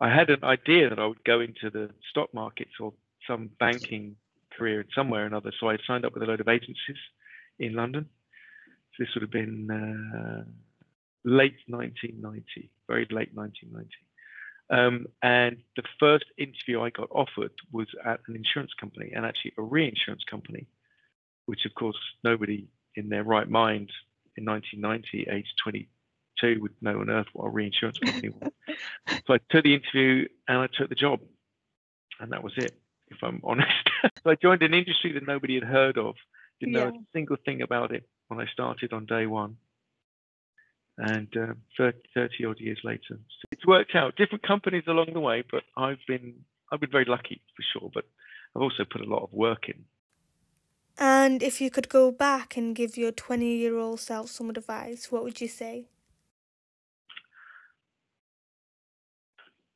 I 0.00 0.14
had 0.14 0.30
an 0.30 0.44
idea 0.44 0.90
that 0.90 0.98
I 0.98 1.06
would 1.06 1.24
go 1.24 1.40
into 1.40 1.70
the 1.70 1.90
stock 2.10 2.32
markets 2.34 2.72
or 2.80 2.92
some 3.26 3.50
banking 3.58 4.16
career 4.56 4.84
somewhere 4.94 5.24
or 5.24 5.26
another. 5.26 5.52
So 5.58 5.68
I 5.68 5.76
signed 5.86 6.04
up 6.04 6.14
with 6.14 6.22
a 6.22 6.26
load 6.26 6.40
of 6.40 6.48
agencies 6.48 6.96
in 7.58 7.74
London. 7.74 8.08
So 8.92 9.04
this 9.04 9.14
would 9.14 9.22
have 9.22 9.30
been 9.30 9.70
uh, 9.70 10.44
late 11.24 11.56
1990, 11.68 12.70
very 12.88 13.06
late 13.10 13.34
1990. 13.34 13.90
Um, 14.70 15.06
and 15.22 15.56
the 15.76 15.82
first 15.98 16.26
interview 16.38 16.80
I 16.80 16.90
got 16.90 17.08
offered 17.10 17.50
was 17.72 17.88
at 18.04 18.20
an 18.28 18.36
insurance 18.36 18.70
company 18.78 19.12
and 19.14 19.26
actually 19.26 19.52
a 19.58 19.62
reinsurance 19.62 20.22
company, 20.30 20.66
which 21.50 21.66
of 21.66 21.74
course 21.74 21.96
nobody 22.22 22.68
in 22.94 23.08
their 23.08 23.24
right 23.24 23.48
mind 23.48 23.90
in 24.36 24.44
1990, 24.44 25.28
age 25.36 25.46
22, 25.64 26.62
would 26.62 26.72
know 26.80 27.00
on 27.00 27.10
earth 27.10 27.26
what 27.32 27.46
a 27.46 27.50
reinsurance 27.50 27.98
company 27.98 28.28
was. 28.28 28.52
so 29.26 29.34
I 29.34 29.38
took 29.50 29.64
the 29.64 29.74
interview 29.74 30.28
and 30.46 30.58
I 30.58 30.68
took 30.72 30.88
the 30.88 30.94
job, 30.94 31.18
and 32.20 32.30
that 32.30 32.44
was 32.44 32.52
it. 32.56 32.72
If 33.08 33.18
I'm 33.24 33.40
honest, 33.44 33.90
so 34.22 34.30
I 34.30 34.36
joined 34.36 34.62
an 34.62 34.74
industry 34.74 35.10
that 35.14 35.26
nobody 35.26 35.54
had 35.54 35.64
heard 35.64 35.98
of, 35.98 36.14
didn't 36.60 36.74
know 36.74 36.88
a 36.88 36.92
single 37.12 37.36
thing 37.44 37.62
about 37.62 37.92
it 37.92 38.08
when 38.28 38.38
I 38.38 38.46
started 38.52 38.92
on 38.92 39.06
day 39.06 39.26
one. 39.26 39.56
And 40.98 41.34
uh, 41.36 41.54
30, 41.76 41.98
30 42.14 42.44
odd 42.44 42.60
years 42.60 42.78
later, 42.84 43.18
it's 43.50 43.66
worked 43.66 43.96
out. 43.96 44.14
Different 44.14 44.46
companies 44.46 44.84
along 44.86 45.14
the 45.14 45.20
way, 45.20 45.42
but 45.50 45.64
I've 45.76 45.98
been 46.06 46.34
I've 46.70 46.80
been 46.80 46.92
very 46.92 47.06
lucky 47.06 47.42
for 47.56 47.64
sure. 47.72 47.90
But 47.92 48.04
I've 48.54 48.62
also 48.62 48.84
put 48.84 49.00
a 49.00 49.10
lot 49.10 49.24
of 49.24 49.32
work 49.32 49.68
in. 49.68 49.84
And 51.02 51.42
if 51.42 51.62
you 51.62 51.70
could 51.70 51.88
go 51.88 52.12
back 52.12 52.58
and 52.58 52.76
give 52.76 52.98
your 52.98 53.10
20 53.10 53.46
year 53.56 53.78
old 53.78 54.00
self 54.00 54.28
some 54.28 54.50
advice, 54.50 55.10
what 55.10 55.24
would 55.24 55.40
you 55.40 55.48
say? 55.48 55.86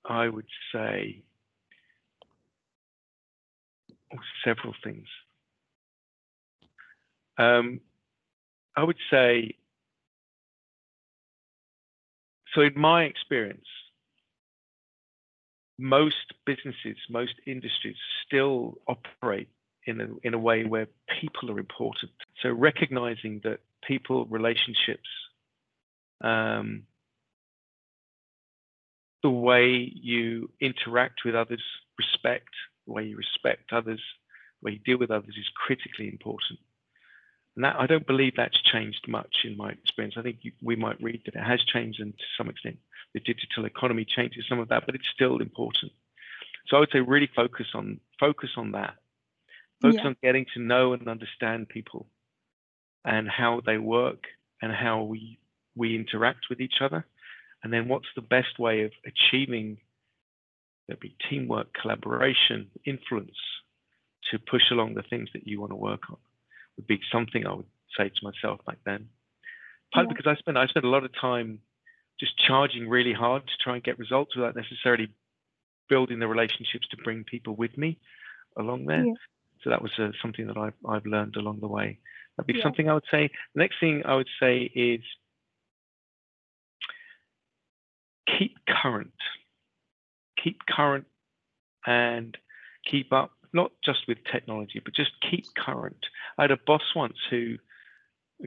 I 0.05 0.29
would 0.29 0.47
say 0.71 1.23
several 4.45 4.75
things. 4.85 5.07
Um, 7.39 7.81
I 8.77 8.85
would 8.85 8.99
say, 9.11 9.57
so 12.55 12.61
in 12.61 12.75
my 12.77 13.05
experience, 13.05 13.67
most 15.79 16.35
businesses, 16.45 16.99
most 17.09 17.35
industries 17.47 17.97
still 18.27 18.79
operate 18.87 19.49
in 19.87 20.01
a, 20.01 20.09
in 20.23 20.35
a 20.35 20.39
way 20.39 20.65
where 20.65 20.87
people 21.21 21.51
are 21.51 21.59
important. 21.59 22.13
So 22.43 22.51
recognizing 22.51 23.41
that 23.45 23.61
people, 23.87 24.25
relationships, 24.27 25.09
um, 26.23 26.85
the 29.23 29.31
way 29.31 29.91
you 29.95 30.51
interact 30.61 31.21
with 31.25 31.35
others, 31.35 31.63
respect, 31.99 32.51
the 32.87 32.93
way 32.93 33.05
you 33.05 33.17
respect 33.17 33.73
others, 33.73 34.01
the 34.61 34.67
way 34.67 34.73
you 34.73 34.79
deal 34.81 34.99
with 34.99 35.11
others 35.11 35.35
is 35.39 35.49
critically 35.55 36.09
important. 36.09 36.59
And 37.57 37.65
that 37.65 37.77
I 37.79 37.87
don't 37.87 38.07
believe 38.07 38.35
that's 38.37 38.61
changed 38.61 39.07
much 39.07 39.37
in 39.45 39.57
my 39.57 39.71
experience. 39.71 40.17
I 40.19 40.23
think 40.23 40.39
you, 40.43 40.53
we 40.61 40.77
might 40.77 41.03
read 41.03 41.23
that 41.25 41.37
it 41.37 41.45
has 41.45 41.63
changed, 41.65 42.01
and 42.01 42.13
to 42.13 42.25
some 42.37 42.49
extent, 42.49 42.79
the 43.15 43.21
digital 43.21 43.65
economy 43.65 44.05
changes 44.05 44.45
some 44.49 44.59
of 44.59 44.69
that, 44.69 44.87
but 44.87 44.95
it's 44.95 45.09
still 45.15 45.41
important. 45.41 45.93
So 46.67 46.77
I 46.77 46.81
would 46.81 46.91
say 46.93 47.01
really 47.01 47.31
focus 47.35 47.67
on 47.75 48.01
focus 48.19 48.51
on 48.57 48.73
that. 48.73 48.95
Focus 49.83 50.01
Yeah. 50.01 50.05
on 50.05 50.17
getting 50.23 50.47
to 50.55 50.61
know 50.61 50.93
and 50.93 51.09
understand 51.09 51.69
people, 51.69 52.09
and 53.05 53.29
how 53.29 53.61
they 53.67 53.79
work, 53.79 54.25
and 54.63 54.73
how 54.73 55.03
we 55.05 55.39
we 55.77 55.97
interact 55.97 56.47
with 56.51 56.61
each 56.61 56.81
other, 56.81 57.07
and 57.63 57.73
then 57.73 57.89
what's 57.89 58.09
the 58.17 58.23
best 58.23 58.59
way 58.59 58.83
of 58.85 58.93
achieving 59.07 59.79
there'd 60.87 61.01
be 61.01 61.17
teamwork, 61.31 61.73
collaboration, 61.81 62.71
influence 62.87 63.37
to 64.31 64.39
push 64.39 64.71
along 64.71 64.95
the 64.95 65.03
things 65.03 65.31
that 65.35 65.47
you 65.47 65.61
want 65.61 65.73
to 65.73 65.77
work 65.77 66.11
on 66.11 66.19
would 66.77 66.87
be 66.87 67.01
something 67.13 67.47
I 67.47 67.55
would 67.55 67.67
say 67.97 68.09
to 68.11 68.21
myself 68.25 68.61
back 68.67 68.79
then. 68.87 69.09
Partly 69.95 70.09
Yeah. 70.09 70.15
because 70.15 70.27
I 70.31 70.37
spent 70.39 70.59
I 70.59 70.67
spent 70.67 70.87
a 70.87 70.91
lot 70.91 71.05
of 71.05 71.13
time 71.21 71.61
just 72.21 72.39
charging 72.39 72.89
really 72.89 73.13
hard 73.15 73.47
to 73.47 73.53
try 73.63 73.75
and 73.77 73.85
get 73.85 73.99
results 73.99 74.37
without 74.37 74.57
necessarily 74.57 75.09
building 75.89 76.19
the 76.21 76.29
relationships 76.29 76.89
to 76.91 76.97
bring 76.99 77.25
people 77.25 77.57
with 77.57 77.77
me 77.79 77.99
along 78.59 78.87
there. 78.87 79.07
Yeah. 79.07 79.15
So 79.65 79.71
that 79.71 79.83
was 79.83 79.91
uh, 79.99 80.11
something 80.21 80.47
that 80.47 80.59
I've 80.59 80.75
I've 80.87 81.07
learned 81.07 81.37
along 81.37 81.61
the 81.61 81.69
way. 81.69 81.99
That'd 82.37 82.47
be 82.47 82.59
Yeah. 82.59 82.63
something 82.63 82.89
I 82.89 82.95
would 82.95 83.05
say. 83.11 83.31
The 83.55 83.61
next 83.61 83.81
thing 83.81 84.03
I 84.05 84.15
would 84.15 84.29
say 84.39 84.59
is 84.75 85.01
keep 88.27 88.57
current. 88.69 89.13
Keep 90.43 90.67
current 90.67 91.07
and 91.87 92.37
keep 92.85 93.13
up, 93.13 93.33
not 93.53 93.73
just 93.83 94.01
with 94.07 94.19
technology, 94.31 94.81
but 94.85 94.95
just 94.95 95.13
keep 95.31 95.47
current. 95.55 96.07
I 96.39 96.43
had 96.43 96.51
a 96.51 96.59
boss 96.67 96.83
once 96.95 97.17
who 97.31 97.57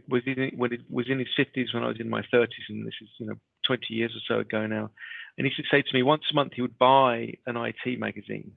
was 0.08 0.22
in 0.28 0.52
when 0.56 0.74
it 0.74 0.82
was 0.90 1.10
in 1.10 1.18
his 1.18 1.30
fifties 1.36 1.74
when 1.74 1.84
I 1.84 1.88
was 1.88 2.00
in 2.00 2.10
my 2.10 2.24
thirties, 2.30 2.66
and 2.70 2.86
this 2.86 2.94
is 3.02 3.10
you 3.20 3.26
know 3.26 3.36
20 3.66 3.94
years 3.94 4.12
or 4.16 4.22
so 4.28 4.40
ago 4.42 4.68
now. 4.68 4.92
And 5.38 5.46
he 5.46 5.54
used 5.54 5.58
to 5.58 5.76
say 5.76 5.82
to 5.82 5.94
me 5.94 6.04
once 6.04 6.24
a 6.32 6.36
month 6.36 6.54
he 6.56 6.62
would 6.62 6.78
buy 6.78 7.34
an 7.46 7.58
IT 7.58 8.00
magazine, 8.00 8.52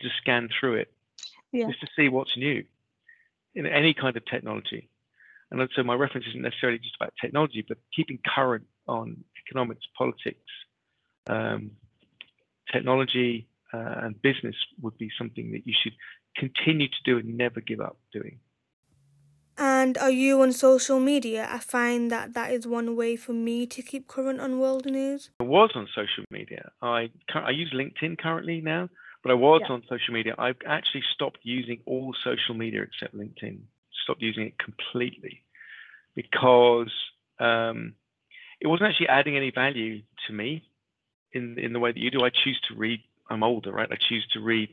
just 0.00 0.16
scan 0.16 0.48
through 0.58 0.74
it, 0.76 0.92
Yeah. 1.56 1.68
just 1.68 1.80
to 1.80 1.88
see 1.96 2.08
what's 2.08 2.36
new 2.36 2.64
in 3.54 3.66
any 3.66 3.94
kind 3.94 4.16
of 4.16 4.24
technology. 4.26 4.90
And 5.50 5.68
so 5.74 5.82
my 5.82 5.94
reference 5.94 6.26
isn't 6.28 6.42
necessarily 6.42 6.78
just 6.78 6.96
about 7.00 7.14
technology, 7.20 7.64
but 7.66 7.78
keeping 7.94 8.18
current 8.34 8.66
on 8.88 9.24
economics, 9.46 9.86
politics, 9.96 10.50
um, 11.28 11.70
technology, 12.72 13.48
uh, 13.72 13.94
and 14.02 14.20
business 14.22 14.56
would 14.82 14.98
be 14.98 15.10
something 15.16 15.52
that 15.52 15.66
you 15.66 15.74
should 15.82 15.94
continue 16.36 16.88
to 16.88 17.02
do 17.04 17.18
and 17.18 17.36
never 17.36 17.60
give 17.60 17.80
up 17.80 17.96
doing. 18.12 18.38
And 19.58 19.96
are 19.96 20.10
you 20.10 20.42
on 20.42 20.52
social 20.52 21.00
media? 21.00 21.48
I 21.50 21.58
find 21.58 22.10
that 22.10 22.34
that 22.34 22.50
is 22.52 22.66
one 22.66 22.94
way 22.94 23.16
for 23.16 23.32
me 23.32 23.66
to 23.66 23.80
keep 23.80 24.06
current 24.06 24.38
on 24.40 24.58
world 24.58 24.84
news. 24.84 25.30
I 25.40 25.44
was 25.44 25.70
on 25.74 25.88
social 25.94 26.24
media. 26.30 26.72
I 26.82 27.10
I 27.34 27.50
use 27.50 27.72
LinkedIn 27.72 28.18
currently 28.18 28.60
now, 28.60 28.90
but 29.26 29.32
I 29.32 29.34
was 29.34 29.60
Yeah. 29.62 29.72
on 29.74 29.82
social 29.88 30.14
media. 30.14 30.36
I've 30.38 30.62
actually 30.64 31.02
stopped 31.12 31.40
using 31.42 31.82
all 31.84 32.14
social 32.22 32.54
media 32.54 32.82
except 32.82 33.12
LinkedIn. 33.12 33.58
Stopped 34.04 34.22
using 34.22 34.46
it 34.46 34.56
completely 34.58 35.42
because 36.14 36.92
um, 37.40 37.96
it 38.60 38.68
wasn't 38.68 38.88
actually 38.88 39.08
adding 39.08 39.36
any 39.36 39.50
value 39.50 40.02
to 40.28 40.32
me 40.32 40.62
in 41.32 41.58
in 41.58 41.72
the 41.72 41.80
way 41.80 41.90
that 41.90 41.98
you 41.98 42.12
do. 42.12 42.22
I 42.24 42.30
choose 42.30 42.60
to 42.68 42.76
read. 42.76 43.00
I'm 43.28 43.42
older, 43.42 43.72
right? 43.72 43.90
I 43.90 43.96
choose 43.96 44.24
to 44.34 44.40
read. 44.40 44.68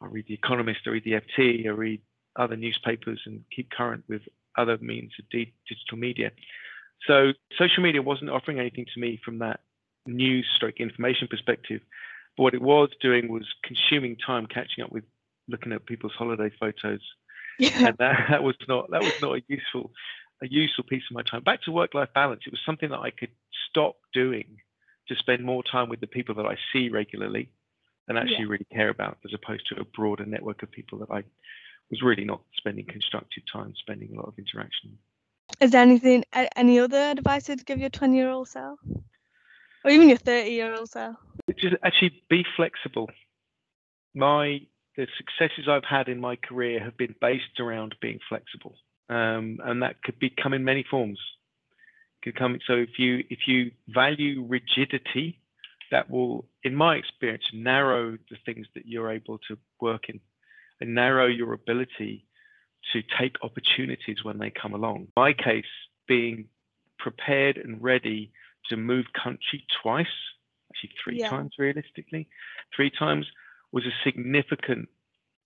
I 0.00 0.06
read 0.06 0.26
The 0.28 0.34
Economist. 0.34 0.82
I 0.86 0.90
read 0.90 1.04
the 1.04 1.20
FT. 1.20 1.66
I 1.66 1.70
read 1.70 2.00
other 2.36 2.54
newspapers 2.54 3.20
and 3.26 3.42
keep 3.50 3.70
current 3.70 4.04
with 4.08 4.22
other 4.56 4.78
means 4.78 5.10
of 5.18 5.28
di- 5.30 5.52
digital 5.68 5.98
media. 5.98 6.30
So 7.08 7.32
social 7.58 7.82
media 7.82 8.02
wasn't 8.02 8.30
offering 8.30 8.60
anything 8.60 8.86
to 8.94 9.00
me 9.00 9.18
from 9.24 9.38
that 9.40 9.62
news 10.06 10.46
stroke 10.54 10.76
information 10.78 11.26
perspective. 11.26 11.80
But 12.40 12.44
what 12.44 12.54
it 12.54 12.62
was 12.62 12.88
doing 13.02 13.30
was 13.30 13.46
consuming 13.62 14.16
time 14.16 14.46
catching 14.46 14.82
up 14.82 14.90
with 14.90 15.04
looking 15.46 15.72
at 15.72 15.84
people's 15.84 16.14
holiday 16.16 16.50
photos. 16.58 17.00
Yeah. 17.58 17.88
And 17.88 17.98
that, 17.98 18.28
that 18.30 18.42
was 18.42 18.54
not 18.66 18.90
that 18.92 19.02
was 19.02 19.12
not 19.20 19.36
a 19.36 19.42
useful 19.46 19.90
a 20.42 20.48
useful 20.48 20.84
piece 20.84 21.02
of 21.10 21.14
my 21.14 21.22
time. 21.22 21.42
Back 21.42 21.60
to 21.64 21.70
work 21.70 21.92
life 21.92 22.08
balance. 22.14 22.40
It 22.46 22.52
was 22.52 22.60
something 22.64 22.88
that 22.88 23.00
I 23.00 23.10
could 23.10 23.28
stop 23.68 23.96
doing 24.14 24.56
to 25.08 25.16
spend 25.16 25.44
more 25.44 25.62
time 25.62 25.90
with 25.90 26.00
the 26.00 26.06
people 26.06 26.34
that 26.36 26.46
I 26.46 26.56
see 26.72 26.88
regularly 26.88 27.50
and 28.08 28.16
actually 28.16 28.46
really 28.46 28.66
care 28.72 28.88
about 28.88 29.18
as 29.26 29.34
opposed 29.34 29.66
to 29.68 29.78
a 29.78 29.84
broader 29.84 30.24
network 30.24 30.62
of 30.62 30.70
people 30.70 30.98
that 31.00 31.10
I 31.10 31.22
was 31.90 32.00
really 32.02 32.24
not 32.24 32.40
spending 32.56 32.86
constructive 32.86 33.42
time 33.52 33.74
spending 33.76 34.14
a 34.14 34.16
lot 34.16 34.28
of 34.28 34.34
interaction. 34.38 34.96
Is 35.60 35.72
there 35.72 35.82
anything, 35.82 36.24
any 36.56 36.78
other 36.78 37.10
advice 37.10 37.50
you'd 37.50 37.66
give 37.66 37.80
your 37.80 37.90
20 37.90 38.16
year 38.16 38.30
old 38.30 38.48
self? 38.48 38.78
Or 39.84 39.90
even 39.90 40.08
your 40.08 40.16
30 40.16 40.50
year 40.50 40.74
old 40.74 40.88
self? 40.88 41.16
Just 41.58 41.74
actually 41.82 42.22
be 42.28 42.44
flexible. 42.56 43.08
My 44.14 44.60
the 44.96 45.06
successes 45.16 45.68
I've 45.68 45.84
had 45.84 46.08
in 46.08 46.20
my 46.20 46.36
career 46.36 46.82
have 46.82 46.96
been 46.96 47.14
based 47.20 47.60
around 47.60 47.94
being 48.00 48.18
flexible, 48.28 48.74
um, 49.08 49.58
and 49.64 49.82
that 49.82 50.02
could 50.02 50.18
be 50.18 50.30
come 50.30 50.52
in 50.52 50.64
many 50.64 50.84
forms. 50.88 51.18
Could 52.22 52.36
come 52.36 52.58
so 52.66 52.74
if 52.74 52.98
you 52.98 53.24
if 53.30 53.40
you 53.46 53.70
value 53.88 54.44
rigidity, 54.46 55.38
that 55.90 56.10
will, 56.10 56.44
in 56.64 56.74
my 56.74 56.96
experience, 56.96 57.44
narrow 57.52 58.18
the 58.30 58.36
things 58.44 58.66
that 58.74 58.86
you're 58.86 59.10
able 59.10 59.38
to 59.48 59.56
work 59.80 60.08
in, 60.08 60.20
and 60.80 60.94
narrow 60.94 61.26
your 61.26 61.52
ability 61.52 62.26
to 62.92 63.02
take 63.18 63.36
opportunities 63.42 64.24
when 64.24 64.38
they 64.38 64.50
come 64.50 64.74
along. 64.74 65.08
My 65.16 65.32
case 65.32 65.64
being 66.08 66.46
prepared 66.98 67.56
and 67.56 67.82
ready 67.82 68.32
to 68.68 68.76
move 68.76 69.06
country 69.12 69.64
twice 69.82 70.06
actually 70.80 70.96
three 71.02 71.18
Yeah. 71.18 71.28
times 71.28 71.52
realistically, 71.58 72.28
three 72.74 72.90
times 72.90 73.30
was 73.72 73.86
a 73.86 73.92
significant 74.04 74.88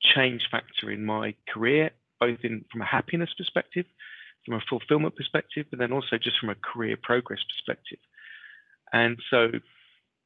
change 0.00 0.49
factor 0.50 0.91
in 0.91 1.05
my 1.05 1.35
career, 1.49 1.91
both 2.21 2.45
in 2.45 2.64
from 2.71 2.83
a 2.83 2.85
happiness 2.85 3.33
perspective, 3.35 3.87
from 4.45 4.55
a 4.55 4.61
fulfillment 4.61 5.17
perspective, 5.17 5.67
but 5.71 5.79
then 5.79 5.93
also 5.93 6.19
just 6.19 6.38
from 6.38 6.50
a 6.50 6.55
career 6.55 6.97
progress 6.97 7.43
perspective. 7.45 7.99
And 8.93 9.19
so 9.31 9.50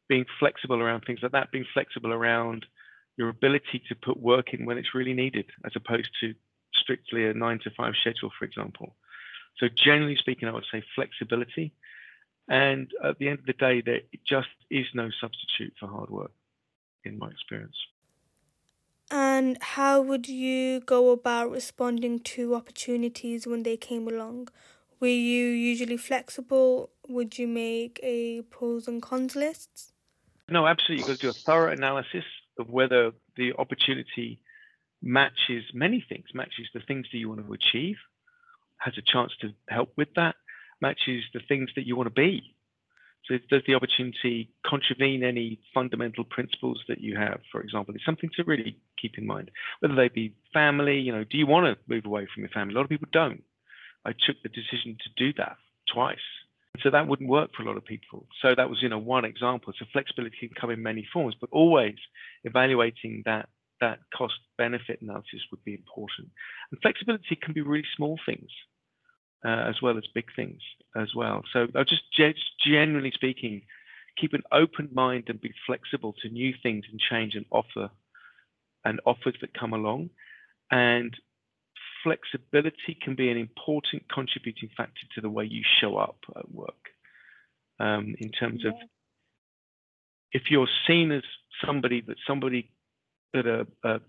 being 0.09 0.27
flexible 0.38 0.81
around 0.81 1.03
things 1.03 1.21
like 1.23 1.33
that, 1.33 1.50
being 1.50 1.67
flexible 1.73 2.12
around 2.12 2.67
your 3.17 3.29
ability 3.29 3.83
to 3.88 3.95
put 3.95 4.19
work 4.19 4.55
in 4.55 4.65
when 4.65 4.79
it's 4.79 4.95
really 4.95 5.15
needed, 5.15 5.47
as 5.65 5.73
opposed 5.77 6.11
to 6.21 6.35
strictly 6.75 7.27
a 7.27 7.35
nine 7.35 7.59
to 7.61 7.71
five 7.71 7.95
schedule, 8.00 8.31
for 8.38 8.45
example. 8.45 8.97
So 9.59 9.69
generally 9.69 10.17
speaking, 10.17 10.49
I 10.49 10.53
would 10.53 10.67
say 10.71 10.83
flexibility. 10.95 11.73
And 12.49 12.90
at 13.05 13.19
the 13.19 13.28
end 13.28 13.40
of 13.40 13.47
the 13.47 13.52
day, 13.52 13.83
there 13.85 14.00
just 14.26 14.49
is 14.71 14.87
no 14.95 15.11
substitute 15.21 15.75
for 15.78 15.87
hard 15.87 16.11
work, 16.11 16.33
in 17.05 17.19
my 17.19 17.28
experience. 17.28 17.76
And 19.11 19.57
how 19.62 20.00
would 20.02 20.28
you 20.28 20.81
go 20.81 21.11
about 21.11 21.50
responding 21.50 22.21
to 22.21 22.55
opportunities 22.55 23.47
when 23.47 23.62
they 23.62 23.76
came 23.76 24.07
along? 24.07 24.49
Were 25.00 25.09
you 25.09 25.47
usually 25.47 25.97
flexible? 25.97 26.90
Would 27.07 27.38
you 27.38 27.47
make 27.47 28.00
a 28.02 28.43
pros 28.43 28.88
and 28.88 29.00
cons 29.00 29.37
list? 29.37 29.93
No, 30.49 30.67
absolutely. 30.67 31.02
You've 31.02 31.09
got 31.09 31.17
to 31.17 31.26
do 31.26 31.31
a 31.31 31.33
thorough 31.33 31.73
analysis 31.73 32.25
of 32.59 32.71
whether 32.71 33.12
the 33.37 33.52
opportunity 33.59 34.40
matches 35.00 35.64
many 35.73 36.05
things, 36.07 36.26
matches 36.35 36.69
the 36.75 36.81
things 36.81 37.07
that 37.12 37.19
you 37.19 37.28
want 37.28 37.47
to 37.47 37.52
achieve, 37.52 37.97
has 38.78 38.95
a 38.99 39.02
chance 39.02 39.33
to 39.40 39.52
help 39.69 39.93
with 39.97 40.09
that, 40.17 40.35
matches 40.80 41.25
the 41.32 41.40
things 41.49 41.70
that 41.76 41.87
you 41.87 41.97
want 41.97 42.08
to 42.08 42.14
be. 42.14 42.54
So 43.26 43.37
does 43.50 43.62
the 43.66 43.75
opportunity 43.75 44.50
contravene 44.66 45.23
any 45.23 45.61
fundamental 45.75 46.25
principles 46.25 46.82
that 46.88 47.00
you 47.00 47.16
have, 47.16 47.40
for 47.52 47.61
example? 47.61 47.94
It's 47.94 48.04
something 48.04 48.30
to 48.37 48.44
really 48.44 48.78
keep 49.00 49.18
in 49.18 49.26
mind. 49.26 49.50
Whether 49.80 49.97
they 49.97 50.08
be 50.08 50.35
family, 50.54 50.99
you 50.99 51.12
know, 51.12 51.25
do 51.25 51.37
you 51.37 51.47
want 51.47 51.66
to 51.66 51.76
move 51.92 52.06
away 52.06 52.26
from 52.32 52.42
your 52.42 52.50
family? 52.50 52.75
A 52.75 52.76
lot 52.76 52.85
of 52.85 52.88
people 52.88 53.08
don't. 53.12 53.42
I 54.04 54.12
took 54.12 54.37
the 54.42 54.49
decision 54.49 54.97
to 55.02 55.11
do 55.16 55.35
that 55.37 55.56
twice. 55.92 56.16
So 56.82 56.90
that 56.90 57.08
wouldn't 57.08 57.28
work 57.28 57.50
for 57.54 57.64
a 57.64 57.66
lot 57.66 57.76
of 57.76 57.85
people. 57.85 58.26
So 58.40 58.54
that 58.56 58.70
was, 58.70 58.78
you 58.80 58.88
know, 58.88 58.99
one 58.99 59.25
example. 59.25 59.73
So 59.78 59.85
flexibility 59.92 60.37
can 60.38 60.50
come 60.58 60.70
in 60.70 60.82
many 60.82 61.06
forms, 61.12 61.35
but 61.38 61.50
always 61.52 61.97
evaluating 62.44 63.23
that 63.26 63.49
that 63.80 63.99
cost 64.16 64.35
benefit 64.56 65.02
analysis 65.02 65.40
would 65.50 65.62
be 65.64 65.75
important. 65.75 66.28
And 66.70 66.80
flexibility 66.80 67.37
can 67.40 67.52
be 67.52 67.61
really 67.61 67.85
small 67.97 68.18
things 68.25 68.50
uh, 69.45 69.64
as 69.68 69.80
well 69.83 69.97
as 69.97 70.04
big 70.14 70.26
things 70.35 70.61
as 70.97 71.14
well. 71.14 71.42
So 71.52 71.66
I'll 71.75 71.85
just 71.85 72.02
generally 72.64 73.12
speaking, 73.12 73.62
keep 74.16 74.33
an 74.33 74.42
open 74.52 74.88
mind 74.92 75.25
and 75.28 75.40
be 75.40 75.52
flexible 75.66 76.14
to 76.23 76.28
new 76.28 76.54
things 76.62 76.85
and 76.90 77.00
change 77.00 77.35
and 77.35 77.47
offer 77.50 77.90
and 78.85 79.00
offers 79.04 79.37
that 79.40 79.59
come 79.59 79.73
along. 79.73 80.11
And 80.71 81.16
flexibility 82.02 82.97
can 83.00 83.14
be 83.14 83.30
an 83.30 83.37
important 83.37 84.04
contributing 84.12 84.71
factor 84.76 85.07
to 85.14 85.21
the 85.21 85.30
way 85.30 85.45
you 85.45 85.62
show 85.80 85.97
up 85.97 86.18
at 86.37 86.50
work. 86.50 86.75
Um, 87.80 88.16
in 88.18 88.30
terms 88.30 88.62
yeah. 88.64 88.71
of 88.71 88.75
if 90.33 90.50
you're 90.50 90.68
seen 90.87 91.12
as 91.12 91.23
somebody 91.64 92.00
that 92.02 92.16
somebody 92.26 92.71
that 93.33 93.47
a, 93.47 93.66
a 93.85 94.00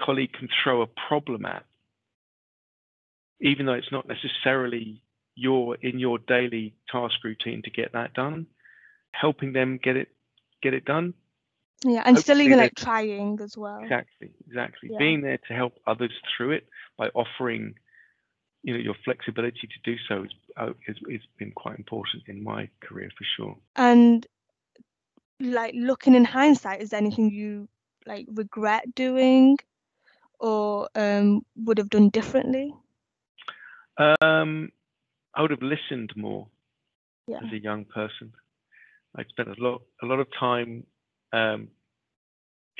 colleague 0.00 0.32
can 0.32 0.48
throw 0.62 0.82
a 0.82 0.86
problem 0.86 1.46
at, 1.46 1.64
even 3.42 3.66
though 3.66 3.74
it's 3.74 3.92
not 3.92 4.08
necessarily 4.08 5.02
your 5.34 5.76
in 5.82 5.98
your 5.98 6.18
daily 6.18 6.74
task 6.90 7.16
routine 7.24 7.60
to 7.62 7.70
get 7.70 7.92
that 7.92 8.14
done, 8.14 8.46
helping 9.12 9.52
them 9.52 9.78
get 9.82 9.96
it 9.96 10.08
get 10.62 10.72
it 10.72 10.84
done. 10.84 11.12
Yeah, 11.84 12.02
and 12.04 12.16
still 12.16 12.40
even 12.40 12.58
like 12.58 12.76
trying 12.76 13.40
as 13.42 13.58
well. 13.58 13.80
Exactly, 13.82 14.30
exactly. 14.46 14.90
Yeah. 14.92 14.98
Being 14.98 15.20
there 15.20 15.38
to 15.48 15.52
help 15.52 15.74
others 15.84 16.12
through 16.36 16.52
it 16.52 16.68
by 16.96 17.08
offering, 17.08 17.74
you 18.62 18.72
know, 18.72 18.78
your 18.78 18.94
flexibility 19.04 19.66
to 19.66 19.80
do 19.82 19.96
so 20.08 20.22
has, 20.56 20.74
has, 20.86 20.96
has 21.10 21.20
been 21.38 21.50
quite 21.50 21.76
important 21.76 22.22
in 22.28 22.44
my 22.44 22.68
career 22.80 23.10
for 23.18 23.24
sure. 23.36 23.56
And 23.74 24.24
like 25.40 25.74
looking 25.76 26.14
in 26.14 26.24
hindsight, 26.24 26.82
is 26.82 26.90
there 26.90 27.00
anything 27.00 27.32
you 27.32 27.68
like 28.06 28.28
regret 28.32 28.94
doing 28.94 29.58
or 30.38 30.88
um, 30.94 31.44
would 31.56 31.78
have 31.78 31.90
done 31.90 32.10
differently? 32.10 32.72
Um, 33.98 34.70
I 35.34 35.42
would 35.42 35.50
have 35.50 35.62
listened 35.62 36.12
more 36.16 36.48
yeah. 37.26 37.38
as 37.38 37.52
a 37.52 37.58
young 37.58 37.84
person. 37.84 38.32
I 39.16 39.24
spent 39.24 39.48
a 39.48 39.62
lot 39.62 39.82
a 40.02 40.06
lot 40.06 40.20
of 40.20 40.28
time 40.38 40.84
um, 41.32 41.68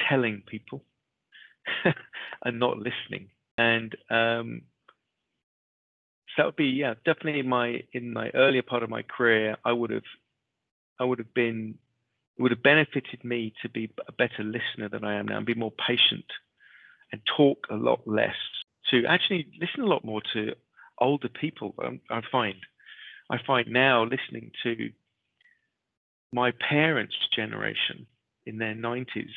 telling 0.09 0.43
people 0.47 0.83
and 2.45 2.59
not 2.59 2.79
listening, 2.79 3.29
and 3.59 3.95
um, 4.11 4.63
so 6.29 6.43
that 6.43 6.47
would 6.47 6.57
be 6.57 6.67
yeah 6.67 6.95
definitely 7.05 7.41
in 7.41 7.49
my 7.49 7.83
in 7.93 8.13
my 8.13 8.31
earlier 8.35 8.63
part 8.63 8.83
of 8.83 8.91
my 8.91 9.03
career 9.03 9.57
I 9.65 9.73
would 9.73 9.91
have 9.91 10.03
I 10.99 11.05
would 11.05 11.19
have 11.19 11.35
been 11.35 11.79
it 12.39 12.43
would 12.43 12.53
have 12.53 12.63
benefited 12.63 13.23
me 13.25 13.53
to 13.63 13.69
be 13.69 13.91
a 14.09 14.13
better 14.13 14.43
listener 14.43 14.89
than 14.89 15.05
I 15.05 15.19
am 15.19 15.27
now 15.27 15.37
and 15.37 15.47
be 15.47 15.55
more 15.55 15.73
patient 15.73 16.25
and 17.13 17.21
talk 17.37 17.67
a 17.71 17.75
lot 17.75 18.01
less 18.07 18.37
to 18.91 19.05
actually 19.07 19.47
listen 19.61 19.83
a 19.83 19.87
lot 19.87 20.05
more 20.05 20.23
to 20.33 20.55
older 21.03 21.29
people. 21.29 21.75
Um, 21.85 22.01
I 22.11 22.23
find 22.31 22.55
I 23.31 23.39
find 23.47 23.69
now 23.69 24.05
listening 24.05 24.53
to 24.63 24.91
my 26.33 26.53
parents' 26.53 27.17
generation 27.35 28.07
in 28.47 28.59
their 28.59 28.75
90s 28.75 29.31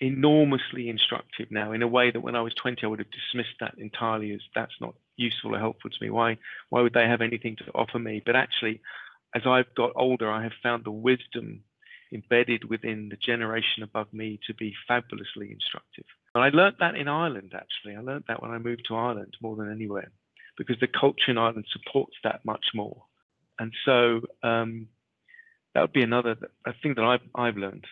enormously 0.00 0.88
instructive 0.88 1.50
now 1.50 1.72
in 1.72 1.82
a 1.82 1.88
way 1.88 2.10
that 2.10 2.20
when 2.20 2.36
I 2.36 2.40
was 2.40 2.54
20 2.54 2.84
I 2.84 2.86
would 2.86 3.00
have 3.00 3.10
dismissed 3.10 3.56
that 3.60 3.74
entirely 3.78 4.32
as 4.32 4.40
that's 4.54 4.80
not 4.80 4.94
useful 5.16 5.56
or 5.56 5.58
helpful 5.58 5.90
to 5.90 5.96
me. 6.00 6.10
Why 6.10 6.38
why 6.68 6.82
would 6.82 6.94
they 6.94 7.08
have 7.08 7.20
anything 7.20 7.56
to 7.56 7.72
offer 7.74 7.98
me? 7.98 8.22
But 8.24 8.36
actually 8.36 8.80
as 9.34 9.42
I've 9.44 9.74
got 9.74 9.92
older 9.96 10.30
I 10.30 10.44
have 10.44 10.52
found 10.62 10.84
the 10.84 10.92
wisdom 10.92 11.64
embedded 12.12 12.64
within 12.64 13.08
the 13.08 13.16
generation 13.16 13.82
above 13.82 14.12
me 14.12 14.38
to 14.46 14.54
be 14.54 14.74
fabulously 14.86 15.50
instructive. 15.50 16.04
And 16.34 16.44
I 16.44 16.48
learnt 16.50 16.78
that 16.80 16.94
in 16.94 17.08
Ireland, 17.08 17.52
actually. 17.54 17.96
I 17.96 18.00
learnt 18.00 18.26
that 18.28 18.42
when 18.42 18.50
I 18.50 18.58
moved 18.58 18.84
to 18.88 18.96
Ireland 18.96 19.36
more 19.42 19.56
than 19.56 19.70
anywhere, 19.70 20.10
because 20.58 20.76
the 20.80 20.88
culture 20.88 21.30
in 21.30 21.38
Ireland 21.38 21.66
supports 21.72 22.16
that 22.24 22.44
much 22.44 22.66
more. 22.74 23.04
And 23.58 23.72
so 23.84 24.20
um, 24.42 24.88
that 25.74 25.80
would 25.80 25.92
be 25.92 26.02
another 26.02 26.36
a 26.66 26.72
thing 26.82 26.94
that 26.96 27.04
I've, 27.04 27.20
I've 27.34 27.56
learned. 27.56 27.84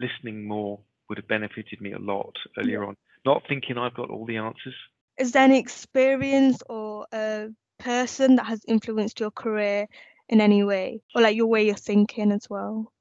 Listening 0.00 0.46
more 0.46 0.80
would 1.08 1.18
have 1.18 1.28
benefited 1.28 1.80
me 1.80 1.92
a 1.92 1.98
lot 1.98 2.34
earlier 2.58 2.84
on. 2.84 2.96
Not 3.24 3.42
thinking 3.48 3.78
I've 3.78 3.94
got 3.94 4.10
all 4.10 4.26
the 4.26 4.36
answers. 4.38 4.74
Is 5.18 5.32
there 5.32 5.42
any 5.42 5.58
experience 5.58 6.62
or 6.68 7.06
a 7.12 7.48
person 7.78 8.36
that 8.36 8.46
has 8.46 8.64
influenced 8.66 9.20
your 9.20 9.30
career 9.30 9.86
in 10.28 10.40
any 10.40 10.62
way, 10.62 11.00
or 11.14 11.22
like 11.22 11.36
your 11.36 11.46
way 11.46 11.70
of 11.70 11.78
thinking 11.78 12.32
as 12.32 12.48
well? 12.48 12.92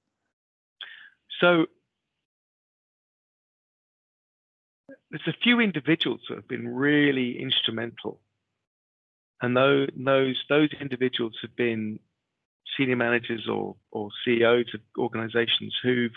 So 1.39 1.65
there's 5.12 5.28
a 5.28 5.43
few 5.43 5.60
individuals 5.60 6.22
that 6.30 6.36
have 6.36 6.48
been 6.48 6.67
really 6.67 7.39
instrumental, 7.39 8.20
and 9.41 9.56
those 9.56 10.38
those 10.50 10.69
individuals 10.80 11.36
have 11.41 11.56
been 11.56 12.00
senior 12.78 12.95
managers 12.95 13.47
or 13.50 13.76
or 13.91 14.10
CEOs 14.26 14.73
of 14.73 14.82
organizations 14.97 15.76
who've 15.84 16.12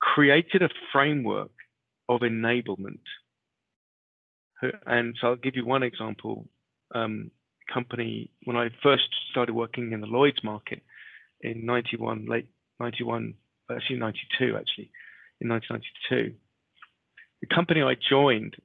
created 0.00 0.62
a 0.62 0.68
framework 0.92 1.50
of 2.08 2.20
enablement. 2.20 3.00
And 4.86 5.16
so 5.20 5.28
I'll 5.28 5.36
give 5.36 5.56
you 5.56 5.66
one 5.66 5.82
example. 5.82 6.48
Um, 6.94 7.30
company 7.72 8.30
when 8.44 8.56
I 8.56 8.68
first 8.82 9.08
started 9.30 9.54
working 9.54 9.92
in 9.92 10.00
the 10.00 10.06
Lloyd's 10.06 10.42
market 10.44 10.82
in 11.40 11.66
91, 11.66 12.26
late 12.28 12.48
91, 12.80 13.34
actually 13.70 13.98
92 13.98 14.56
actually, 14.56 14.90
in 15.40 15.48
1992. 15.48 16.34
The 17.40 17.54
company 17.54 17.82
I 17.82 17.96
joined, 18.08 18.56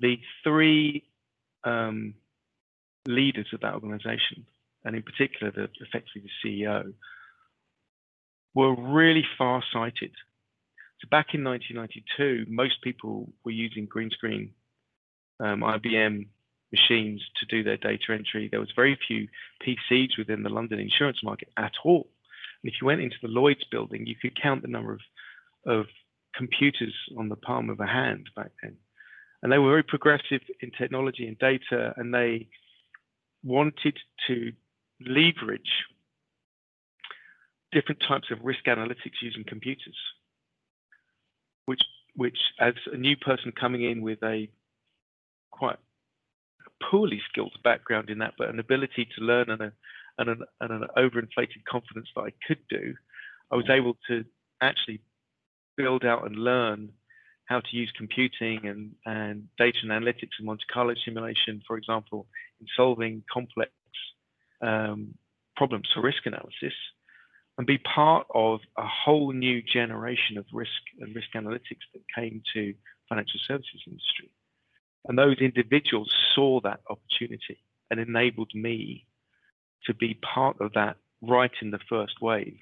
the 0.00 0.18
three 0.44 1.04
um, 1.64 2.14
leaders 3.06 3.46
of 3.52 3.60
that 3.60 3.74
organization, 3.74 4.46
and 4.84 4.96
in 4.96 5.02
particular, 5.02 5.52
the, 5.52 5.68
effectively 5.80 6.22
the 6.22 6.48
CEO, 6.48 6.92
were 8.54 8.74
really 8.74 9.24
far-sighted. 9.38 10.12
So 11.00 11.08
back 11.10 11.34
in 11.34 11.44
1992, 11.44 12.50
most 12.50 12.82
people 12.82 13.32
were 13.44 13.52
using 13.52 13.86
green 13.86 14.10
screen 14.10 14.52
um, 15.38 15.60
IBM 15.60 16.26
machines 16.72 17.22
to 17.36 17.46
do 17.46 17.62
their 17.62 17.76
data 17.76 18.12
entry. 18.12 18.48
There 18.50 18.60
was 18.60 18.72
very 18.76 18.98
few 19.08 19.28
PCs 19.66 20.18
within 20.18 20.42
the 20.42 20.50
London 20.50 20.78
insurance 20.78 21.18
market 21.22 21.48
at 21.56 21.72
all. 21.84 22.08
And 22.62 22.70
if 22.72 22.80
you 22.80 22.86
went 22.86 23.00
into 23.00 23.16
the 23.22 23.28
Lloyd's 23.28 23.64
building, 23.70 24.06
you 24.06 24.14
could 24.20 24.40
count 24.40 24.62
the 24.62 24.68
number 24.68 24.92
of, 24.92 25.00
of 25.66 25.86
computers 26.34 26.94
on 27.18 27.28
the 27.28 27.36
palm 27.36 27.70
of 27.70 27.80
a 27.80 27.86
hand 27.86 28.28
back 28.36 28.50
then. 28.62 28.76
And 29.42 29.50
they 29.50 29.58
were 29.58 29.70
very 29.70 29.82
progressive 29.82 30.42
in 30.60 30.70
technology 30.70 31.26
and 31.26 31.38
data, 31.38 31.94
and 31.96 32.12
they 32.12 32.48
wanted 33.42 33.98
to 34.26 34.52
leverage 35.00 35.70
different 37.72 38.02
types 38.06 38.30
of 38.30 38.38
risk 38.42 38.64
analytics 38.64 39.22
using 39.22 39.44
computers, 39.46 39.96
which, 41.66 41.82
which 42.14 42.38
as 42.58 42.74
a 42.92 42.96
new 42.96 43.16
person 43.16 43.52
coming 43.52 43.82
in 43.82 44.02
with 44.02 44.22
a 44.22 44.48
quite 45.50 45.78
poorly 46.90 47.20
skilled 47.28 47.56
background 47.62 48.10
in 48.10 48.18
that, 48.18 48.34
but 48.38 48.48
an 48.48 48.58
ability 48.58 49.08
to 49.16 49.24
learn 49.24 49.50
and 49.50 49.62
a 49.62 49.72
and 50.18 50.28
an, 50.28 50.42
and 50.60 50.70
an 50.70 50.88
overinflated 50.96 51.64
confidence 51.68 52.08
that 52.14 52.22
I 52.22 52.32
could 52.46 52.58
do, 52.68 52.94
I 53.50 53.56
was 53.56 53.66
mm. 53.66 53.78
able 53.78 53.96
to 54.08 54.24
actually 54.60 55.00
build 55.76 56.04
out 56.04 56.26
and 56.26 56.36
learn 56.36 56.90
how 57.50 57.58
to 57.58 57.76
use 57.76 57.92
computing 57.96 58.64
and, 58.64 58.92
and 59.04 59.48
data 59.58 59.78
and 59.82 59.90
analytics 59.90 60.38
and 60.38 60.46
Monte 60.46 60.62
Carlo 60.72 60.94
simulation, 61.04 61.60
for 61.66 61.76
example, 61.76 62.28
in 62.60 62.66
solving 62.76 63.24
complex 63.30 63.72
um, 64.62 65.14
problems 65.56 65.88
for 65.92 66.00
risk 66.00 66.24
analysis 66.26 66.72
and 67.58 67.66
be 67.66 67.78
part 67.78 68.26
of 68.32 68.60
a 68.78 68.86
whole 68.86 69.32
new 69.32 69.60
generation 69.62 70.38
of 70.38 70.46
risk 70.52 70.70
and 71.00 71.14
risk 71.14 71.28
analytics 71.34 71.84
that 71.92 72.02
came 72.14 72.40
to 72.54 72.72
financial 73.08 73.40
services 73.48 73.82
industry. 73.84 74.30
And 75.08 75.18
those 75.18 75.38
individuals 75.38 76.14
saw 76.34 76.60
that 76.60 76.80
opportunity 76.88 77.58
and 77.90 77.98
enabled 77.98 78.52
me 78.54 79.06
to 79.86 79.94
be 79.94 80.14
part 80.14 80.60
of 80.60 80.72
that 80.74 80.98
right 81.20 81.50
in 81.60 81.72
the 81.72 81.80
first 81.88 82.22
wave, 82.22 82.58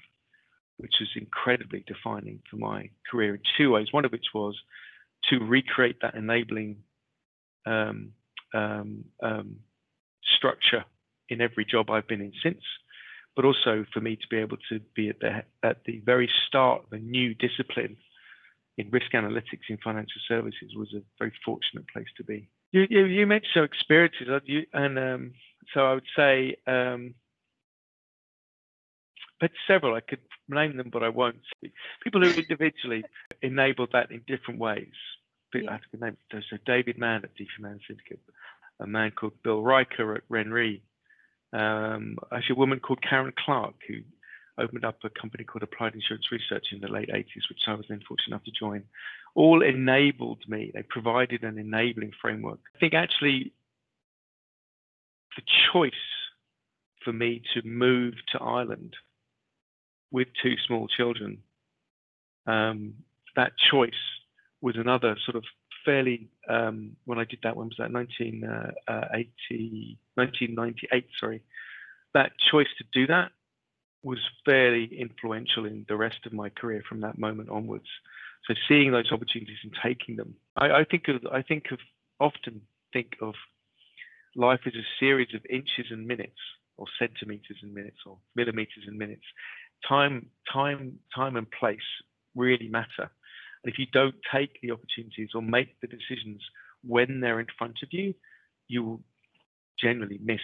which 0.79 0.95
was 0.99 1.09
incredibly 1.15 1.83
defining 1.85 2.39
for 2.49 2.57
my 2.57 2.89
career 3.09 3.35
in 3.35 3.41
two 3.57 3.71
ways. 3.71 3.87
One 3.91 4.05
of 4.05 4.11
which 4.11 4.27
was 4.33 4.55
to 5.29 5.39
recreate 5.39 5.97
that 6.01 6.15
enabling 6.15 6.77
um, 7.65 8.13
um, 8.53 9.03
um, 9.21 9.57
structure 10.37 10.85
in 11.27 11.41
every 11.41 11.65
job 11.65 11.89
I've 11.89 12.07
been 12.07 12.21
in 12.21 12.33
since, 12.41 12.63
but 13.35 13.45
also 13.45 13.85
for 13.93 13.99
me 13.99 14.15
to 14.15 14.27
be 14.29 14.37
able 14.37 14.57
to 14.69 14.79
be 14.95 15.09
at 15.09 15.19
the 15.19 15.43
at 15.63 15.83
the 15.85 16.01
very 16.05 16.29
start 16.47 16.83
of 16.85 16.93
a 16.93 16.99
new 16.99 17.35
discipline 17.35 17.97
in 18.77 18.89
risk 18.89 19.11
analytics 19.13 19.67
in 19.69 19.77
financial 19.83 20.21
services 20.27 20.73
was 20.75 20.93
a 20.95 21.01
very 21.19 21.33
fortunate 21.43 21.85
place 21.93 22.07
to 22.17 22.23
be. 22.23 22.49
You 22.71 22.87
you, 22.89 23.05
you 23.05 23.27
mentioned 23.27 23.51
some 23.53 23.63
experiences, 23.65 24.27
you, 24.45 24.65
and 24.73 24.97
um, 24.97 25.33
so 25.73 25.81
I 25.85 25.93
would 25.93 26.07
say 26.15 26.55
um, 26.65 27.13
but 29.39 29.51
several. 29.67 29.95
I 29.95 30.01
could 30.01 30.19
name 30.47 30.77
them, 30.77 30.89
but 30.91 31.03
I 31.03 31.09
won't. 31.09 31.37
People 32.03 32.21
who 32.21 32.31
individually 32.31 33.03
enabled 33.41 33.89
that 33.93 34.11
in 34.11 34.21
different 34.27 34.59
ways. 34.59 34.93
Yeah. 35.53 35.71
I 35.71 35.79
could 35.89 36.01
name 36.01 36.17
so 36.31 36.57
David 36.65 36.97
Mann 36.97 37.23
at 37.23 37.35
DP 37.35 37.47
Mann 37.59 37.79
Syndicate, 37.87 38.19
a 38.79 38.85
man 38.85 39.11
called 39.11 39.33
Bill 39.43 39.63
Riker 39.63 40.15
at 40.15 40.29
RenRe, 40.29 40.81
um, 41.53 42.17
actually 42.31 42.55
a 42.55 42.59
woman 42.59 42.79
called 42.79 43.01
Karen 43.01 43.33
Clark 43.43 43.75
who 43.87 44.01
opened 44.59 44.85
up 44.85 44.97
a 45.03 45.09
company 45.09 45.43
called 45.43 45.63
Applied 45.63 45.95
Insurance 45.95 46.31
Research 46.31 46.67
in 46.71 46.81
the 46.81 46.87
late 46.87 47.09
80s, 47.09 47.49
which 47.49 47.61
I 47.67 47.73
was 47.73 47.85
then 47.89 48.01
fortunate 48.07 48.35
enough 48.35 48.43
to 48.43 48.51
join. 48.51 48.83
All 49.33 49.63
enabled 49.63 50.43
me. 50.47 50.71
They 50.73 50.83
provided 50.83 51.43
an 51.43 51.57
enabling 51.57 52.11
framework. 52.21 52.59
I 52.75 52.79
think 52.79 52.93
actually 52.93 53.53
the 55.35 55.43
choice 55.71 55.93
for 57.03 57.13
me 57.13 57.41
to 57.53 57.65
move 57.65 58.15
to 58.33 58.39
Ireland 58.39 58.95
with 60.11 60.27
two 60.41 60.55
small 60.67 60.87
children, 60.87 61.39
um, 62.47 62.93
that 63.35 63.51
choice 63.71 63.91
was 64.61 64.75
another 64.75 65.15
sort 65.25 65.35
of 65.35 65.43
fairly, 65.85 66.29
um, 66.49 66.95
when 67.05 67.19
I 67.19 67.23
did 67.23 67.39
that, 67.43 67.55
when 67.55 67.67
was 67.67 67.77
that? 67.77 67.91
1980, 67.91 69.97
1998, 70.15 70.91
uh, 70.91 71.07
sorry. 71.19 71.43
That 72.13 72.31
choice 72.51 72.67
to 72.77 72.83
do 72.93 73.07
that 73.07 73.31
was 74.03 74.19
fairly 74.45 74.89
influential 74.97 75.65
in 75.65 75.85
the 75.87 75.95
rest 75.95 76.25
of 76.25 76.33
my 76.33 76.49
career 76.49 76.81
from 76.87 77.01
that 77.01 77.17
moment 77.17 77.49
onwards. 77.49 77.87
So 78.47 78.53
seeing 78.67 78.91
those 78.91 79.11
opportunities 79.11 79.57
and 79.63 79.73
taking 79.83 80.15
them, 80.15 80.35
I, 80.55 80.71
I 80.71 80.85
think 80.89 81.07
of, 81.07 81.21
I 81.31 81.41
think 81.41 81.65
of, 81.71 81.79
often 82.19 82.61
think 82.93 83.17
of 83.21 83.33
life 84.35 84.61
as 84.65 84.73
a 84.73 84.85
series 84.99 85.33
of 85.35 85.41
inches 85.49 85.91
and 85.91 86.07
minutes, 86.07 86.39
or 86.77 86.85
centimeters 86.97 87.57
and 87.61 87.73
minutes, 87.73 87.97
or 88.05 88.17
millimeters 88.35 88.85
and 88.87 88.97
minutes. 88.97 89.23
Time, 89.87 90.27
time, 90.51 90.99
time, 91.15 91.35
and 91.35 91.49
place 91.51 91.79
really 92.35 92.67
matter. 92.67 93.09
And 93.63 93.73
if 93.73 93.79
you 93.79 93.85
don't 93.91 94.15
take 94.33 94.59
the 94.61 94.71
opportunities 94.71 95.29
or 95.33 95.41
make 95.41 95.79
the 95.81 95.87
decisions 95.87 96.41
when 96.83 97.19
they're 97.19 97.39
in 97.39 97.47
front 97.57 97.77
of 97.83 97.89
you, 97.91 98.13
you 98.67 98.83
will 98.83 99.01
generally 99.79 100.19
miss 100.21 100.41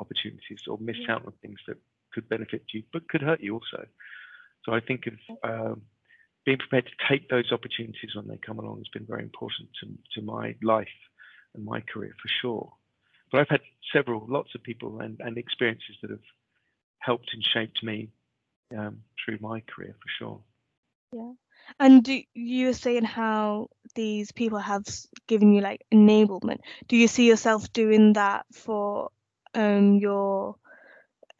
opportunities 0.00 0.60
or 0.68 0.78
miss 0.80 0.96
yeah. 1.00 1.14
out 1.14 1.26
on 1.26 1.32
things 1.42 1.58
that 1.66 1.76
could 2.12 2.28
benefit 2.28 2.62
you 2.72 2.82
but 2.92 3.08
could 3.08 3.22
hurt 3.22 3.40
you 3.40 3.54
also. 3.54 3.86
So 4.64 4.72
I 4.72 4.80
think 4.80 5.04
of 5.06 5.14
um, 5.50 5.82
being 6.44 6.58
prepared 6.58 6.86
to 6.86 7.08
take 7.08 7.28
those 7.28 7.52
opportunities 7.52 8.14
when 8.14 8.28
they 8.28 8.38
come 8.44 8.58
along 8.58 8.78
has 8.78 8.88
been 8.92 9.06
very 9.06 9.22
important 9.22 9.68
to, 9.80 10.20
to 10.20 10.26
my 10.26 10.54
life 10.62 10.88
and 11.54 11.64
my 11.64 11.80
career 11.80 12.14
for 12.20 12.28
sure. 12.40 12.72
But 13.30 13.40
I've 13.40 13.48
had 13.48 13.60
several, 13.92 14.26
lots 14.28 14.54
of 14.54 14.62
people 14.62 15.00
and, 15.00 15.18
and 15.20 15.38
experiences 15.38 15.96
that 16.02 16.10
have 16.10 16.26
helped 16.98 17.30
and 17.32 17.42
shaped 17.42 17.82
me 17.82 18.10
um, 18.76 19.02
through 19.24 19.38
my 19.40 19.60
career 19.60 19.94
for 20.00 20.08
sure. 20.18 20.40
Yeah. 21.12 21.32
And 21.78 22.02
do, 22.02 22.20
you 22.34 22.66
were 22.66 22.72
saying 22.72 23.04
how 23.04 23.68
these 23.94 24.32
people 24.32 24.58
have 24.58 24.84
given 25.26 25.52
you 25.52 25.60
like 25.60 25.84
enablement. 25.92 26.58
Do 26.88 26.96
you 26.96 27.08
see 27.08 27.28
yourself 27.28 27.72
doing 27.72 28.14
that 28.14 28.46
for 28.52 29.10
um, 29.54 29.96
your 29.96 30.56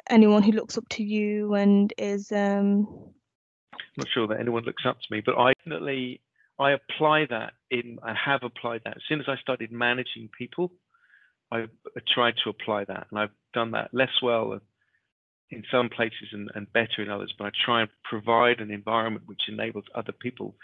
anyone 0.08 0.42
who 0.42 0.52
looks 0.52 0.78
up 0.78 0.88
to 0.90 1.02
you 1.02 1.54
and 1.54 1.92
is? 1.98 2.30
Um... 2.30 2.86
I'm 3.74 3.80
not 3.98 4.08
sure 4.12 4.26
that 4.28 4.40
anyone 4.40 4.64
looks 4.64 4.84
up 4.86 4.98
to 5.00 5.14
me, 5.14 5.22
but 5.24 5.36
I 5.38 5.52
definitely 5.54 6.20
I 6.58 6.72
apply 6.72 7.26
that 7.30 7.52
in. 7.70 7.98
I 8.02 8.14
have 8.14 8.42
applied 8.42 8.82
that 8.84 8.96
as 8.96 9.02
soon 9.08 9.20
as 9.20 9.26
I 9.28 9.36
started 9.36 9.72
managing 9.72 10.28
people. 10.36 10.72
I 11.50 11.66
tried 12.14 12.34
to 12.44 12.50
apply 12.50 12.84
that, 12.84 13.08
and 13.10 13.18
I've 13.18 13.34
done 13.52 13.72
that 13.72 13.92
less 13.92 14.22
well 14.22 14.60
in 15.52 15.62
some 15.70 15.88
places 15.88 16.28
and, 16.32 16.50
and 16.54 16.72
better 16.72 17.02
in 17.02 17.10
others, 17.10 17.32
but 17.38 17.46
I 17.46 17.50
try 17.64 17.82
and 17.82 17.90
provide 18.02 18.60
an 18.60 18.70
environment 18.70 19.24
which 19.26 19.42
enables 19.48 19.84
other 19.94 20.12
people 20.12 20.54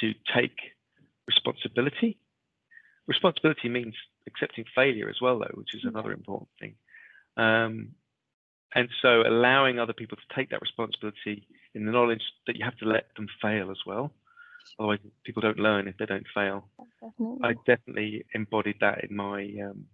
to 0.00 0.12
take 0.34 0.56
responsibility. 1.26 2.18
Responsibility 3.06 3.68
means 3.68 3.94
accepting 4.26 4.64
failure 4.74 5.08
as 5.08 5.20
well, 5.20 5.38
though, 5.38 5.54
which 5.54 5.74
is 5.74 5.84
another 5.84 6.12
important 6.12 6.48
thing. 6.58 6.74
Um, 7.36 7.90
and 8.74 8.88
so 9.02 9.22
allowing 9.26 9.78
other 9.78 9.92
people 9.92 10.16
to 10.16 10.34
take 10.34 10.50
that 10.50 10.62
responsibility 10.62 11.46
in 11.74 11.84
the 11.84 11.92
knowledge 11.92 12.22
that 12.46 12.56
you 12.56 12.64
have 12.64 12.78
to 12.78 12.86
let 12.86 13.06
them 13.16 13.26
fail 13.42 13.70
as 13.70 13.78
well. 13.86 14.12
Otherwise, 14.78 15.00
people 15.24 15.42
don't 15.42 15.58
learn 15.58 15.88
if 15.88 15.96
they 15.98 16.06
don't 16.06 16.26
fail. 16.34 16.68
Definitely. 17.00 17.38
I 17.42 17.52
definitely 17.66 18.24
embodied 18.34 18.76
that 18.80 19.04
in 19.04 19.16
my 19.16 19.42
um, 19.64 19.86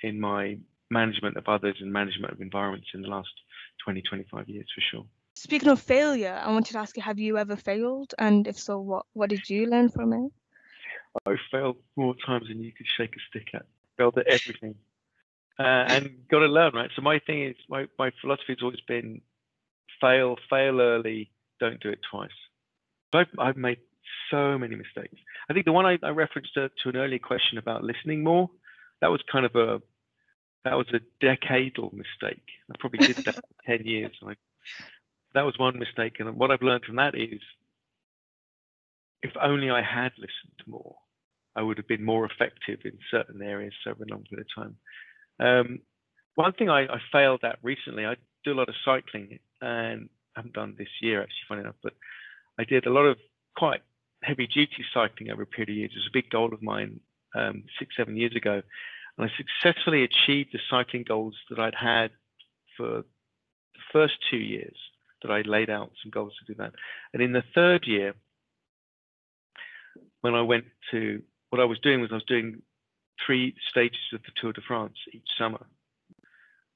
in 0.00 0.20
my 0.20 0.58
management 0.90 1.36
of 1.36 1.48
others 1.48 1.76
and 1.80 1.92
management 1.92 2.32
of 2.32 2.40
environments 2.40 2.88
in 2.94 3.02
the 3.02 3.08
last 3.08 3.28
20, 3.88 4.02
25 4.02 4.48
years 4.50 4.66
for 4.74 4.82
sure. 4.82 5.06
Speaking 5.34 5.70
of 5.70 5.80
failure, 5.80 6.38
I 6.44 6.50
wanted 6.50 6.72
to 6.72 6.78
ask 6.78 6.94
you, 6.94 7.02
have 7.02 7.18
you 7.18 7.38
ever 7.38 7.56
failed? 7.56 8.12
And 8.18 8.46
if 8.46 8.58
so, 8.58 8.78
what, 8.80 9.06
what 9.14 9.30
did 9.30 9.48
you 9.48 9.64
learn 9.64 9.88
from 9.88 10.12
it? 10.12 10.30
I 11.26 11.36
failed 11.50 11.76
more 11.96 12.14
times 12.26 12.48
than 12.48 12.62
you 12.62 12.70
could 12.70 12.86
shake 12.98 13.14
a 13.16 13.20
stick 13.30 13.48
at. 13.54 13.62
Failed 13.96 14.18
at 14.18 14.26
everything. 14.26 14.74
Uh, 15.58 15.86
and 15.88 16.10
got 16.30 16.40
to 16.40 16.46
learn, 16.46 16.74
right? 16.74 16.90
So 16.94 17.00
my 17.00 17.18
thing 17.18 17.44
is, 17.44 17.56
my, 17.70 17.86
my 17.98 18.10
philosophy 18.20 18.52
has 18.52 18.58
always 18.62 18.80
been 18.86 19.22
fail, 20.02 20.36
fail 20.50 20.82
early, 20.82 21.30
don't 21.58 21.80
do 21.80 21.88
it 21.88 22.00
twice. 22.10 22.28
I've, 23.14 23.26
I've 23.38 23.56
made 23.56 23.78
so 24.30 24.58
many 24.58 24.76
mistakes. 24.76 25.16
I 25.48 25.54
think 25.54 25.64
the 25.64 25.72
one 25.72 25.86
I, 25.86 25.98
I 26.02 26.10
referenced 26.10 26.52
to, 26.54 26.68
to, 26.82 26.88
an 26.90 26.96
earlier 26.96 27.18
question 27.18 27.56
about 27.56 27.84
listening 27.84 28.22
more, 28.22 28.50
that 29.00 29.10
was 29.10 29.22
kind 29.32 29.46
of 29.46 29.54
a 29.56 29.80
that 30.68 30.76
was 30.76 30.86
a 30.92 31.24
decadal 31.24 31.92
mistake. 31.94 32.44
I 32.70 32.74
probably 32.78 33.06
did 33.06 33.16
that 33.24 33.36
for 33.36 33.78
10 33.78 33.86
years. 33.86 34.12
I, 34.22 34.34
that 35.32 35.46
was 35.46 35.58
one 35.58 35.78
mistake. 35.78 36.16
And 36.18 36.36
what 36.36 36.50
I've 36.50 36.62
learned 36.62 36.84
from 36.84 36.96
that 36.96 37.14
is 37.14 37.40
if 39.22 39.32
only 39.42 39.70
I 39.70 39.80
had 39.80 40.12
listened 40.18 40.60
more, 40.66 40.96
I 41.56 41.62
would 41.62 41.78
have 41.78 41.88
been 41.88 42.04
more 42.04 42.26
effective 42.26 42.80
in 42.84 42.98
certain 43.10 43.40
areas 43.40 43.72
over 43.86 44.04
a 44.04 44.06
long 44.10 44.24
period 44.24 44.46
of 44.46 44.62
time. 44.62 44.76
Um, 45.40 45.78
one 46.34 46.52
thing 46.52 46.68
I, 46.68 46.82
I, 46.82 46.98
failed 47.10 47.40
at 47.44 47.58
recently, 47.62 48.04
I 48.04 48.16
do 48.44 48.52
a 48.52 48.60
lot 48.60 48.68
of 48.68 48.74
cycling 48.84 49.38
and 49.62 50.10
I 50.36 50.40
haven't 50.40 50.54
done 50.54 50.74
this 50.76 50.88
year 51.00 51.22
actually, 51.22 51.48
funny 51.48 51.60
enough, 51.62 51.76
but 51.82 51.94
I 52.58 52.64
did 52.64 52.86
a 52.86 52.92
lot 52.92 53.06
of 53.06 53.16
quite 53.56 53.80
heavy 54.22 54.46
duty 54.46 54.84
cycling 54.92 55.30
over 55.30 55.42
a 55.42 55.46
period 55.46 55.70
of 55.70 55.76
years. 55.76 55.90
It 55.94 55.98
was 55.98 56.10
a 56.10 56.18
big 56.18 56.28
goal 56.28 56.52
of 56.52 56.62
mine 56.62 57.00
um, 57.34 57.64
six, 57.78 57.96
seven 57.96 58.16
years 58.16 58.36
ago. 58.36 58.62
And 59.18 59.28
I 59.28 59.32
successfully 59.36 60.04
achieved 60.04 60.50
the 60.52 60.60
cycling 60.70 61.04
goals 61.06 61.34
that 61.50 61.58
I'd 61.58 61.74
had 61.74 62.12
for 62.76 63.02
the 63.02 63.80
first 63.92 64.14
two 64.30 64.38
years 64.38 64.76
that 65.22 65.32
I 65.32 65.42
laid 65.42 65.68
out 65.68 65.90
some 66.02 66.10
goals 66.10 66.34
to 66.38 66.52
do 66.52 66.56
that. 66.58 66.72
And 67.12 67.20
in 67.20 67.32
the 67.32 67.42
third 67.54 67.84
year, 67.86 68.14
when 70.20 70.34
I 70.34 70.42
went 70.42 70.66
to 70.92 71.22
what 71.50 71.60
I 71.60 71.64
was 71.64 71.78
doing 71.80 72.00
was 72.00 72.10
I 72.12 72.16
was 72.16 72.24
doing 72.24 72.62
three 73.24 73.54
stages 73.68 73.98
of 74.12 74.20
the 74.22 74.32
Tour 74.40 74.52
de 74.52 74.60
France 74.60 74.96
each 75.12 75.26
summer. 75.36 75.66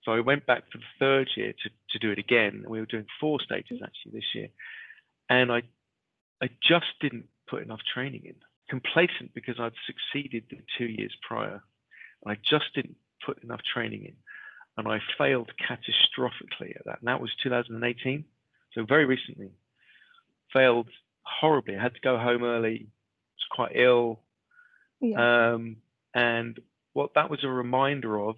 So 0.04 0.10
I 0.10 0.20
went 0.20 0.46
back 0.46 0.64
for 0.72 0.78
the 0.78 0.84
third 0.98 1.30
year 1.36 1.52
to, 1.52 1.70
to 1.90 1.98
do 2.00 2.10
it 2.10 2.18
again. 2.18 2.64
We 2.66 2.80
were 2.80 2.86
doing 2.86 3.06
four 3.20 3.38
stages 3.40 3.80
actually 3.84 4.12
this 4.12 4.34
year. 4.34 4.48
And 5.30 5.52
I 5.52 5.62
I 6.42 6.48
just 6.60 6.86
didn't 7.00 7.26
put 7.48 7.62
enough 7.62 7.78
training 7.94 8.22
in. 8.24 8.34
Complacent 8.68 9.32
because 9.32 9.60
I'd 9.60 9.72
succeeded 9.86 10.44
the 10.50 10.58
two 10.76 10.86
years 10.86 11.14
prior. 11.26 11.62
I 12.26 12.36
just 12.36 12.74
didn't 12.74 12.96
put 13.24 13.42
enough 13.42 13.60
training 13.72 14.04
in. 14.04 14.14
And 14.76 14.88
I 14.88 15.00
failed 15.18 15.50
catastrophically 15.60 16.76
at 16.76 16.84
that. 16.86 17.00
And 17.00 17.08
that 17.08 17.20
was 17.20 17.30
2018. 17.42 18.24
So 18.74 18.84
very 18.84 19.04
recently. 19.04 19.50
Failed 20.52 20.88
horribly. 21.22 21.76
I 21.76 21.82
had 21.82 21.94
to 21.94 22.00
go 22.00 22.18
home 22.18 22.42
early. 22.42 22.86
I 22.86 23.34
was 23.36 23.46
quite 23.50 23.76
ill. 23.76 24.20
Yeah. 25.00 25.52
Um, 25.52 25.76
and 26.14 26.58
what 26.92 27.14
that 27.14 27.30
was 27.30 27.40
a 27.44 27.48
reminder 27.48 28.18
of, 28.18 28.36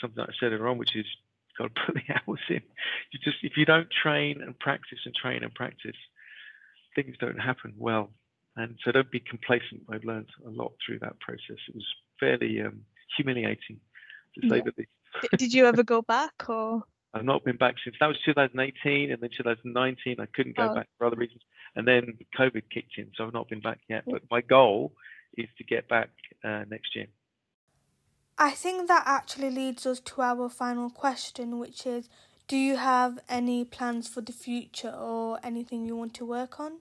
something 0.00 0.22
I 0.22 0.32
said 0.38 0.52
earlier 0.52 0.68
on, 0.68 0.78
which 0.78 0.94
is 0.94 1.06
got 1.58 1.74
to 1.74 1.80
put 1.86 1.94
the 1.94 2.14
hours 2.14 2.40
in. 2.48 2.62
You 3.12 3.20
just 3.22 3.38
if 3.42 3.56
you 3.56 3.64
don't 3.64 3.88
train 3.90 4.40
and 4.42 4.58
practice 4.58 4.98
and 5.04 5.14
train 5.14 5.42
and 5.42 5.54
practice, 5.54 5.96
things 6.94 7.16
don't 7.20 7.38
happen 7.38 7.74
well. 7.76 8.10
And 8.56 8.76
so 8.84 8.92
don't 8.92 9.10
be 9.10 9.20
complacent. 9.20 9.82
I've 9.90 10.04
learned 10.04 10.28
a 10.44 10.50
lot 10.50 10.72
through 10.84 10.98
that 11.00 11.20
process. 11.20 11.56
It 11.68 11.74
was 11.74 11.86
fairly 12.18 12.60
um, 12.60 12.80
humiliating, 13.16 13.80
to 14.34 14.48
say 14.48 14.56
Yeah. 14.56 14.62
the 14.64 14.72
least. 14.78 14.90
Did 15.38 15.52
you 15.54 15.66
ever 15.66 15.82
go 15.82 16.02
back 16.02 16.48
or? 16.48 16.82
I've 17.14 17.24
not 17.24 17.44
been 17.44 17.56
back 17.56 17.74
since 17.82 17.96
that 17.98 18.06
was 18.06 18.18
2018, 18.24 19.10
and 19.10 19.20
then 19.20 19.30
2019 19.36 20.20
I 20.20 20.26
couldn't 20.26 20.56
go 20.56 20.68
Oh. 20.70 20.74
back 20.74 20.88
for 20.96 21.06
other 21.06 21.16
reasons, 21.16 21.42
and 21.74 21.86
then 21.86 22.16
COVID 22.38 22.62
kicked 22.72 22.98
in, 22.98 23.10
so 23.16 23.26
I've 23.26 23.32
not 23.32 23.48
been 23.48 23.60
back 23.60 23.80
yet. 23.88 24.04
But 24.06 24.22
my 24.30 24.40
goal 24.40 24.94
is 25.36 25.48
to 25.58 25.64
get 25.64 25.88
back 25.88 26.10
uh, 26.44 26.64
next 26.70 26.94
year. 26.94 27.06
I 28.38 28.52
think 28.52 28.88
that 28.88 29.02
actually 29.06 29.50
leads 29.50 29.84
us 29.86 30.00
to 30.00 30.22
our 30.22 30.48
final 30.48 30.88
question, 30.88 31.58
which 31.58 31.84
is 31.86 32.08
Do 32.48 32.56
you 32.56 32.76
have 32.76 33.18
any 33.28 33.64
plans 33.64 34.08
for 34.08 34.20
the 34.22 34.32
future 34.32 34.90
or 34.90 35.38
anything 35.42 35.84
you 35.86 35.96
want 35.96 36.14
to 36.14 36.24
work 36.24 36.58
on? 36.60 36.80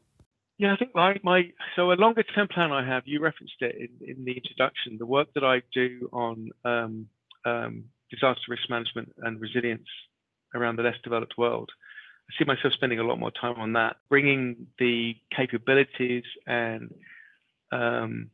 Yeah, 0.60 0.74
I 0.74 0.78
think 0.78 0.93
my, 0.93 1.15
my 1.24 1.43
so 1.76 1.91
a 1.91 1.93
longer 1.93 2.24
term 2.24 2.50
plan 2.50 2.72
I 2.74 2.86
have. 2.86 3.04
You 3.08 3.22
referenced 3.22 3.56
it 3.62 3.76
in, 3.78 4.10
in 4.10 4.26
the 4.26 4.34
introduction. 4.34 4.98
The 5.00 5.06
work 5.06 5.30
that 5.36 5.43
I 5.45 5.62
do 5.74 6.10
on 6.13 6.52
um, 6.65 7.08
um, 7.45 7.86
disaster 8.12 8.43
risk 8.50 8.69
management 8.69 9.13
and 9.24 9.39
resilience 9.41 9.88
around 10.54 10.76
the 10.78 10.84
less 10.84 10.98
developed 11.04 11.36
world. 11.38 11.72
I 12.30 12.34
see 12.38 12.45
myself 12.45 12.74
spending 12.74 13.00
a 13.00 13.04
lot 13.04 13.19
more 13.19 13.32
time 13.32 13.56
on 13.60 13.74
that, 13.74 13.98
bringing 14.10 14.67
the 14.80 15.15
capabilities 15.36 16.26
and 16.45 16.93
um, 17.72 18.30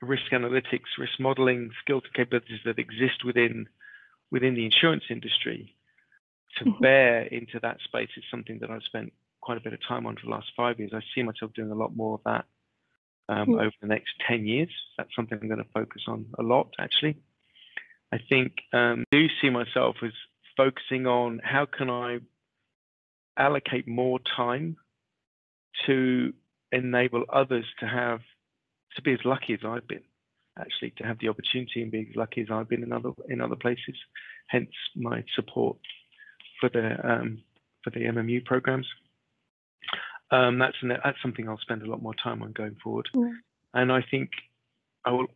risk 0.00 0.30
analytics, 0.32 0.86
risk 0.98 1.18
modeling 1.18 1.70
skills 1.82 2.04
and 2.04 2.14
capabilities 2.14 2.60
that 2.64 2.78
exist 2.78 3.24
within 3.24 3.66
within 4.30 4.54
the 4.54 4.64
insurance 4.64 5.04
industry 5.10 5.74
to 6.58 6.64
Mhm. 6.66 6.80
bear 6.80 7.22
into 7.22 7.58
that 7.60 7.78
space 7.80 8.10
is 8.16 8.24
something 8.30 8.58
that 8.60 8.70
I've 8.70 8.82
spent 8.84 9.12
quite 9.48 9.56
a 9.56 9.62
bit 9.62 9.72
of 9.72 9.80
time 9.88 10.04
on 10.04 10.14
for 10.14 10.26
the 10.26 10.30
last 10.30 10.48
five 10.54 10.78
years. 10.78 10.90
I 10.92 11.00
see 11.14 11.22
myself 11.22 11.54
doing 11.54 11.70
a 11.70 11.74
lot 11.74 11.96
more 11.96 12.16
of 12.16 12.20
that 12.26 12.44
um, 13.30 13.52
Yeah. 13.52 13.60
over 13.60 13.72
the 13.80 13.86
next 13.86 14.10
10 14.28 14.46
years. 14.46 14.68
That's 14.98 15.08
something 15.16 15.38
I'm 15.40 15.48
going 15.48 15.64
to 15.64 15.72
focus 15.72 16.02
on 16.06 16.26
a 16.38 16.42
lot, 16.42 16.74
actually. 16.78 17.16
I 18.12 18.18
think 18.28 18.52
um, 18.74 19.04
I 19.10 19.16
do 19.16 19.26
see 19.40 19.48
myself 19.48 19.96
as 20.02 20.12
focusing 20.54 21.06
on 21.06 21.40
how 21.42 21.64
can 21.64 21.88
I 21.88 22.18
allocate 23.38 23.88
more 23.88 24.18
time 24.36 24.76
to 25.86 26.34
enable 26.70 27.24
others 27.32 27.64
to 27.80 27.86
have 27.86 28.20
to 28.96 29.02
be 29.02 29.14
as 29.14 29.24
lucky 29.24 29.54
as 29.54 29.60
I've 29.64 29.88
been, 29.88 30.04
actually, 30.58 30.90
to 30.98 31.04
have 31.04 31.20
the 31.20 31.28
opportunity 31.28 31.80
and 31.80 31.90
be 31.90 32.06
as 32.10 32.16
lucky 32.16 32.42
as 32.42 32.48
I've 32.50 32.68
been 32.68 32.82
in 32.82 32.92
other 32.92 33.12
in 33.30 33.40
other 33.40 33.56
places. 33.56 33.96
Hence 34.48 34.74
my 34.94 35.24
support 35.34 35.78
for 36.60 36.68
the 36.68 36.86
um, 37.02 37.42
for 37.82 37.88
the 37.88 38.00
MMU 38.00 38.44
programs. 38.44 38.86
Um, 40.30 40.58
that's 40.58 40.76
an, 40.82 40.88
that's 41.02 41.20
something 41.22 41.48
I'll 41.48 41.58
spend 41.58 41.82
a 41.82 41.90
lot 41.90 42.02
more 42.02 42.14
time 42.14 42.42
on 42.42 42.52
going 42.52 42.76
forward, 42.82 43.08
Yeah. 43.14 43.32
and 43.74 43.90
I 43.92 44.02
think 44.10 44.30
I 45.04 45.10
will 45.12 45.28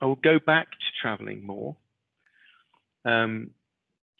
I 0.00 0.06
will 0.06 0.16
go 0.16 0.38
back 0.38 0.70
to 0.70 0.86
traveling 1.00 1.46
more. 1.46 1.76
Um, 3.04 3.50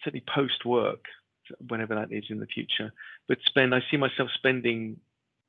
certainly 0.03 0.25
post 0.33 0.65
work, 0.65 1.05
whenever 1.69 1.95
that 1.95 2.13
is 2.13 2.25
in 2.31 2.39
the 2.39 2.47
future, 2.47 2.93
but 3.29 3.39
spend 3.45 3.75
I 3.75 3.83
see 3.91 3.97
myself 3.97 4.31
spending 4.35 4.99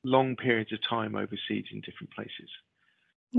long 0.04 0.36
periods 0.36 0.72
of 0.72 0.80
time 0.88 1.14
overseas 1.14 1.66
in 1.72 1.80
different 1.80 2.10
places 2.14 2.50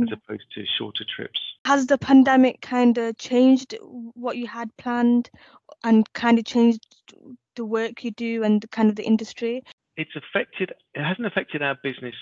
as 0.02 0.08
Yeah. 0.10 0.16
opposed 0.16 0.52
to 0.56 0.66
shorter 0.78 1.06
trips. 1.06 1.40
Has 1.66 1.88
the 1.88 1.98
pandemic 1.98 2.62
kind 2.62 2.98
of 2.98 3.18
changed 3.18 3.76
what 3.82 4.38
you 4.38 4.48
had 4.48 4.76
planned 4.78 5.30
and 5.84 6.12
kind 6.14 6.40
of 6.40 6.46
changed 6.46 6.86
the 7.56 7.66
work 7.66 8.04
you 8.04 8.12
do 8.12 8.44
and 8.44 8.70
kind 8.72 8.90
of 8.90 8.96
the 8.96 9.06
industry? 9.06 9.64
It's 10.00 10.16
affected 10.16 10.74
it 10.94 11.04
hasn't 11.04 11.28
affected 11.28 11.62
our 11.62 11.78
business 11.82 12.16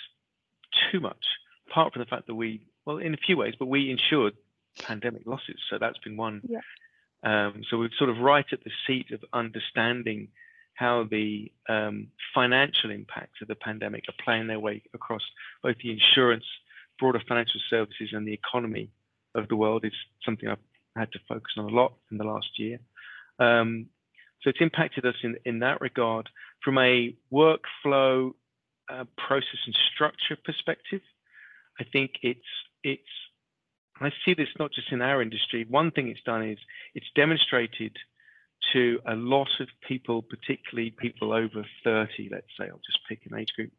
too 0.91 0.99
much 0.99 1.25
apart 1.69 1.93
from 1.93 2.01
the 2.01 2.05
fact 2.05 2.27
that 2.27 2.35
we 2.35 2.61
well 2.85 2.97
in 2.97 3.13
a 3.13 3.17
few 3.17 3.37
ways 3.37 3.53
but 3.59 3.67
we 3.67 3.91
insured 3.91 4.33
pandemic 4.77 5.23
losses. 5.25 5.59
So 5.69 5.77
that's 5.79 5.97
been 5.99 6.17
one. 6.17 6.41
Yeah. 6.47 6.59
um, 7.23 7.63
so 7.69 7.77
we're 7.77 7.89
sort 7.97 8.09
of 8.09 8.19
right 8.19 8.45
at 8.51 8.63
the 8.63 8.71
seat 8.85 9.11
of 9.11 9.23
understanding 9.33 10.29
how 10.73 11.07
the 11.09 11.51
um, 11.67 12.07
financial 12.33 12.91
impacts 12.91 13.41
of 13.41 13.47
the 13.47 13.55
pandemic 13.55 14.03
are 14.07 14.23
playing 14.23 14.47
their 14.47 14.59
way 14.59 14.83
across 14.93 15.23
both 15.63 15.77
the 15.81 15.91
insurance 15.91 16.45
broader 16.99 17.21
financial 17.27 17.59
services 17.69 18.09
and 18.11 18.27
the 18.27 18.33
economy 18.33 18.89
of 19.35 19.47
the 19.47 19.55
world. 19.55 19.85
Is 19.85 19.93
something 20.23 20.49
i've 20.49 20.57
had 20.95 21.11
to 21.11 21.19
focus 21.27 21.53
on 21.57 21.65
a 21.65 21.75
lot 21.75 21.93
in 22.11 22.17
the 22.17 22.23
last 22.23 22.49
year. 22.57 22.79
Um, 23.39 23.87
so 24.47 24.51
it's 24.51 24.61
impacted 24.61 25.05
us 25.05 25.15
in, 25.23 25.35
in 25.43 25.59
that 25.59 25.81
regard 25.81 26.29
from 26.63 26.77
a 26.77 27.13
workflow 27.33 28.31
uh, 28.89 29.03
process 29.17 29.59
and 29.65 29.75
structure 29.93 30.37
perspective. 30.41 31.01
I 31.77 31.83
think 31.83 32.11
it's 32.21 32.39
it's 32.81 33.01
I 33.99 34.09
see 34.23 34.35
this 34.35 34.47
not 34.57 34.71
just 34.71 34.93
in 34.93 35.01
our 35.01 35.21
industry. 35.21 35.65
One 35.69 35.91
thing 35.91 36.07
it's 36.07 36.23
done 36.23 36.47
is 36.47 36.57
it's 36.95 37.07
demonstrated 37.13 37.97
to 38.71 39.01
a 39.05 39.15
lot 39.15 39.49
of 39.59 39.67
people, 39.85 40.21
particularly 40.21 40.91
people 40.91 41.33
over 41.33 41.65
30, 41.83 42.29
let's 42.31 42.47
say, 42.57 42.67
I'll 42.69 42.79
just 42.85 42.99
pick 43.09 43.25
an 43.29 43.37
age 43.37 43.51
group, 43.53 43.71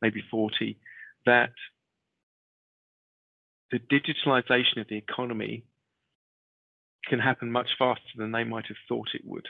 maybe 0.00 0.22
40, 0.30 0.78
that 1.26 1.52
the 3.70 3.80
digitalization 3.80 4.80
of 4.80 4.88
the 4.88 4.96
economy 4.96 5.64
can 7.04 7.18
happen 7.18 7.52
much 7.52 7.68
faster 7.78 8.02
than 8.16 8.32
they 8.32 8.44
might 8.44 8.66
have 8.68 8.78
thought 8.88 9.08
it 9.12 9.22
would 9.24 9.46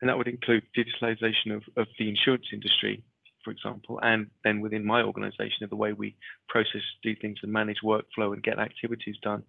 and 0.00 0.08
that 0.08 0.16
would 0.16 0.28
include 0.28 0.62
digitalization 0.76 1.54
of, 1.54 1.62
of 1.76 1.86
the 1.98 2.08
insurance 2.08 2.46
industry, 2.52 3.02
for 3.44 3.50
example, 3.50 3.98
and 4.02 4.28
then 4.44 4.60
within 4.60 4.84
my 4.84 5.02
organization 5.02 5.64
of 5.64 5.70
the 5.70 5.76
way 5.76 5.92
we 5.92 6.16
process, 6.48 6.82
do 7.02 7.14
things, 7.16 7.38
and 7.42 7.52
manage 7.52 7.78
workflow 7.84 8.32
and 8.32 8.42
get 8.42 8.58
activities 8.58 9.16
done. 9.22 9.42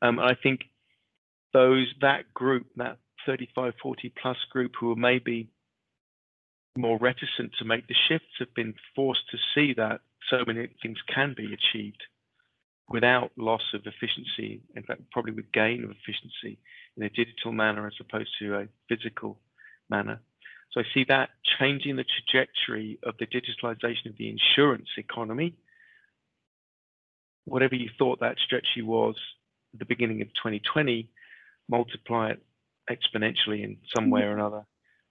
Um, 0.00 0.18
I 0.18 0.34
think 0.34 0.60
those 1.52 1.86
that 2.00 2.32
group, 2.32 2.66
that 2.76 2.98
35, 3.26 3.74
40 3.82 4.12
plus 4.20 4.36
group 4.50 4.72
who 4.80 4.92
are 4.92 4.96
maybe 4.96 5.48
more 6.76 6.98
reticent 6.98 7.52
to 7.58 7.64
make 7.64 7.86
the 7.86 7.94
shifts, 8.08 8.38
have 8.38 8.54
been 8.54 8.74
forced 8.96 9.28
to 9.30 9.38
see 9.54 9.74
that 9.74 10.00
so 10.30 10.38
many 10.46 10.68
things 10.82 10.98
can 11.12 11.34
be 11.36 11.52
achieved 11.52 12.02
without 12.88 13.30
loss 13.36 13.62
of 13.74 13.82
efficiency, 13.86 14.62
in 14.74 14.82
fact, 14.82 15.02
probably 15.12 15.32
with 15.32 15.50
gain 15.52 15.84
of 15.84 15.90
efficiency 15.90 16.58
in 16.96 17.02
a 17.02 17.08
digital 17.10 17.52
manner 17.52 17.86
as 17.86 17.94
opposed 18.00 18.30
to 18.38 18.54
a 18.54 18.68
physical 18.88 19.38
manner. 19.92 20.20
So 20.72 20.80
I 20.80 20.84
see 20.94 21.04
that 21.08 21.28
changing 21.58 21.96
the 21.96 22.04
trajectory 22.04 22.98
of 23.02 23.14
the 23.18 23.26
digitalization 23.26 24.06
of 24.06 24.16
the 24.16 24.28
insurance 24.28 24.88
economy. 24.96 25.54
Whatever 27.44 27.74
you 27.74 27.90
thought 27.98 28.20
that 28.20 28.36
trajectory 28.38 28.82
was 28.82 29.16
at 29.74 29.80
the 29.80 29.84
beginning 29.84 30.22
of 30.22 30.28
2020, 30.28 31.10
multiply 31.68 32.30
it 32.30 32.42
exponentially 32.90 33.62
in 33.62 33.76
some 33.94 34.10
way 34.10 34.22
or 34.22 34.30
mm-hmm. 34.30 34.40
another. 34.40 34.62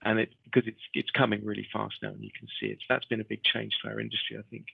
And 0.04 0.20
it 0.20 0.30
because 0.46 0.67
it's 0.67 0.82
it's 0.96 1.12
coming 1.12 1.46
really 1.46 1.67
fast 1.72 1.96
now 2.02 2.10
and 2.10 2.24
you 2.24 2.32
can 2.38 2.48
see 2.60 2.67
it. 2.67 2.80
So 2.80 2.86
that's 2.89 3.06
been 3.06 3.22
a 3.22 3.32
big 3.34 3.44
change 3.44 3.74
to 3.82 3.89
our 3.89 4.00
industry, 4.00 4.36
I 4.38 4.41
think. 4.50 4.65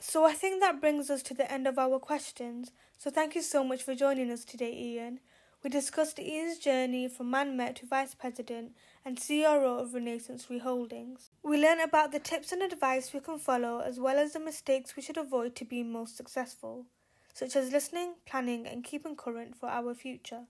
So 0.00 0.24
I 0.24 0.34
think 0.34 0.60
that 0.60 0.80
brings 0.80 1.08
us 1.10 1.22
to 1.24 1.34
the 1.34 1.50
end 1.50 1.66
of 1.66 1.78
our 1.78 1.98
questions. 1.98 2.72
So 2.98 3.10
thank 3.10 3.34
you 3.34 3.42
so 3.42 3.64
much 3.64 3.82
for 3.82 3.94
joining 3.94 4.30
us 4.30 4.44
today, 4.44 4.72
Ian. 4.72 5.20
We 5.62 5.68
discussed 5.68 6.18
Ian's 6.18 6.58
journey 6.58 7.06
from 7.06 7.30
ManMet 7.30 7.74
to 7.76 7.86
Vice 7.86 8.14
President 8.14 8.72
and 9.04 9.20
CRO 9.20 9.78
of 9.78 9.90
RenaissanceRe 9.90 10.62
Holdings. 10.62 11.28
We 11.42 11.60
learned 11.60 11.82
about 11.82 12.12
the 12.12 12.18
tips 12.18 12.50
and 12.52 12.62
advice 12.62 13.12
we 13.12 13.20
can 13.20 13.38
follow 13.38 13.80
as 13.80 14.00
well 14.00 14.18
as 14.18 14.32
the 14.32 14.40
mistakes 14.40 14.96
we 14.96 15.02
should 15.02 15.18
avoid 15.18 15.54
to 15.56 15.66
be 15.66 15.82
most 15.82 16.16
successful, 16.16 16.86
such 17.34 17.56
as 17.56 17.72
listening, 17.72 18.14
planning, 18.24 18.66
and 18.66 18.82
keeping 18.82 19.16
current 19.16 19.54
for 19.54 19.68
our 19.68 19.92
future. 19.92 20.44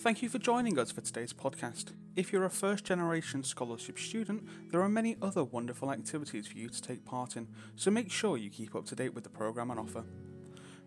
Thank 0.00 0.22
you 0.22 0.30
for 0.30 0.38
joining 0.38 0.78
us 0.78 0.90
for 0.90 1.02
today's 1.02 1.34
podcast. 1.34 1.92
If 2.16 2.32
you're 2.32 2.46
a 2.46 2.50
first 2.50 2.84
generation 2.86 3.44
scholarship 3.44 3.98
student, 3.98 4.44
there 4.70 4.80
are 4.80 4.88
many 4.88 5.18
other 5.20 5.44
wonderful 5.44 5.92
activities 5.92 6.46
for 6.46 6.56
you 6.56 6.70
to 6.70 6.80
take 6.80 7.04
part 7.04 7.36
in, 7.36 7.48
so 7.76 7.90
make 7.90 8.10
sure 8.10 8.38
you 8.38 8.48
keep 8.48 8.74
up 8.74 8.86
to 8.86 8.96
date 8.96 9.12
with 9.12 9.24
the 9.24 9.30
programme 9.30 9.70
on 9.70 9.78
offer. 9.78 10.04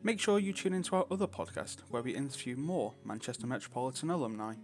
Make 0.04 0.20
sure 0.20 0.40
you 0.40 0.52
tune 0.52 0.74
into 0.74 0.96
our 0.96 1.06
other 1.12 1.28
podcast 1.28 1.82
where 1.90 2.02
we 2.02 2.16
interview 2.16 2.56
more 2.56 2.96
Manchester 3.06 3.46
Metropolitan 3.46 4.10
alumni. 4.10 4.56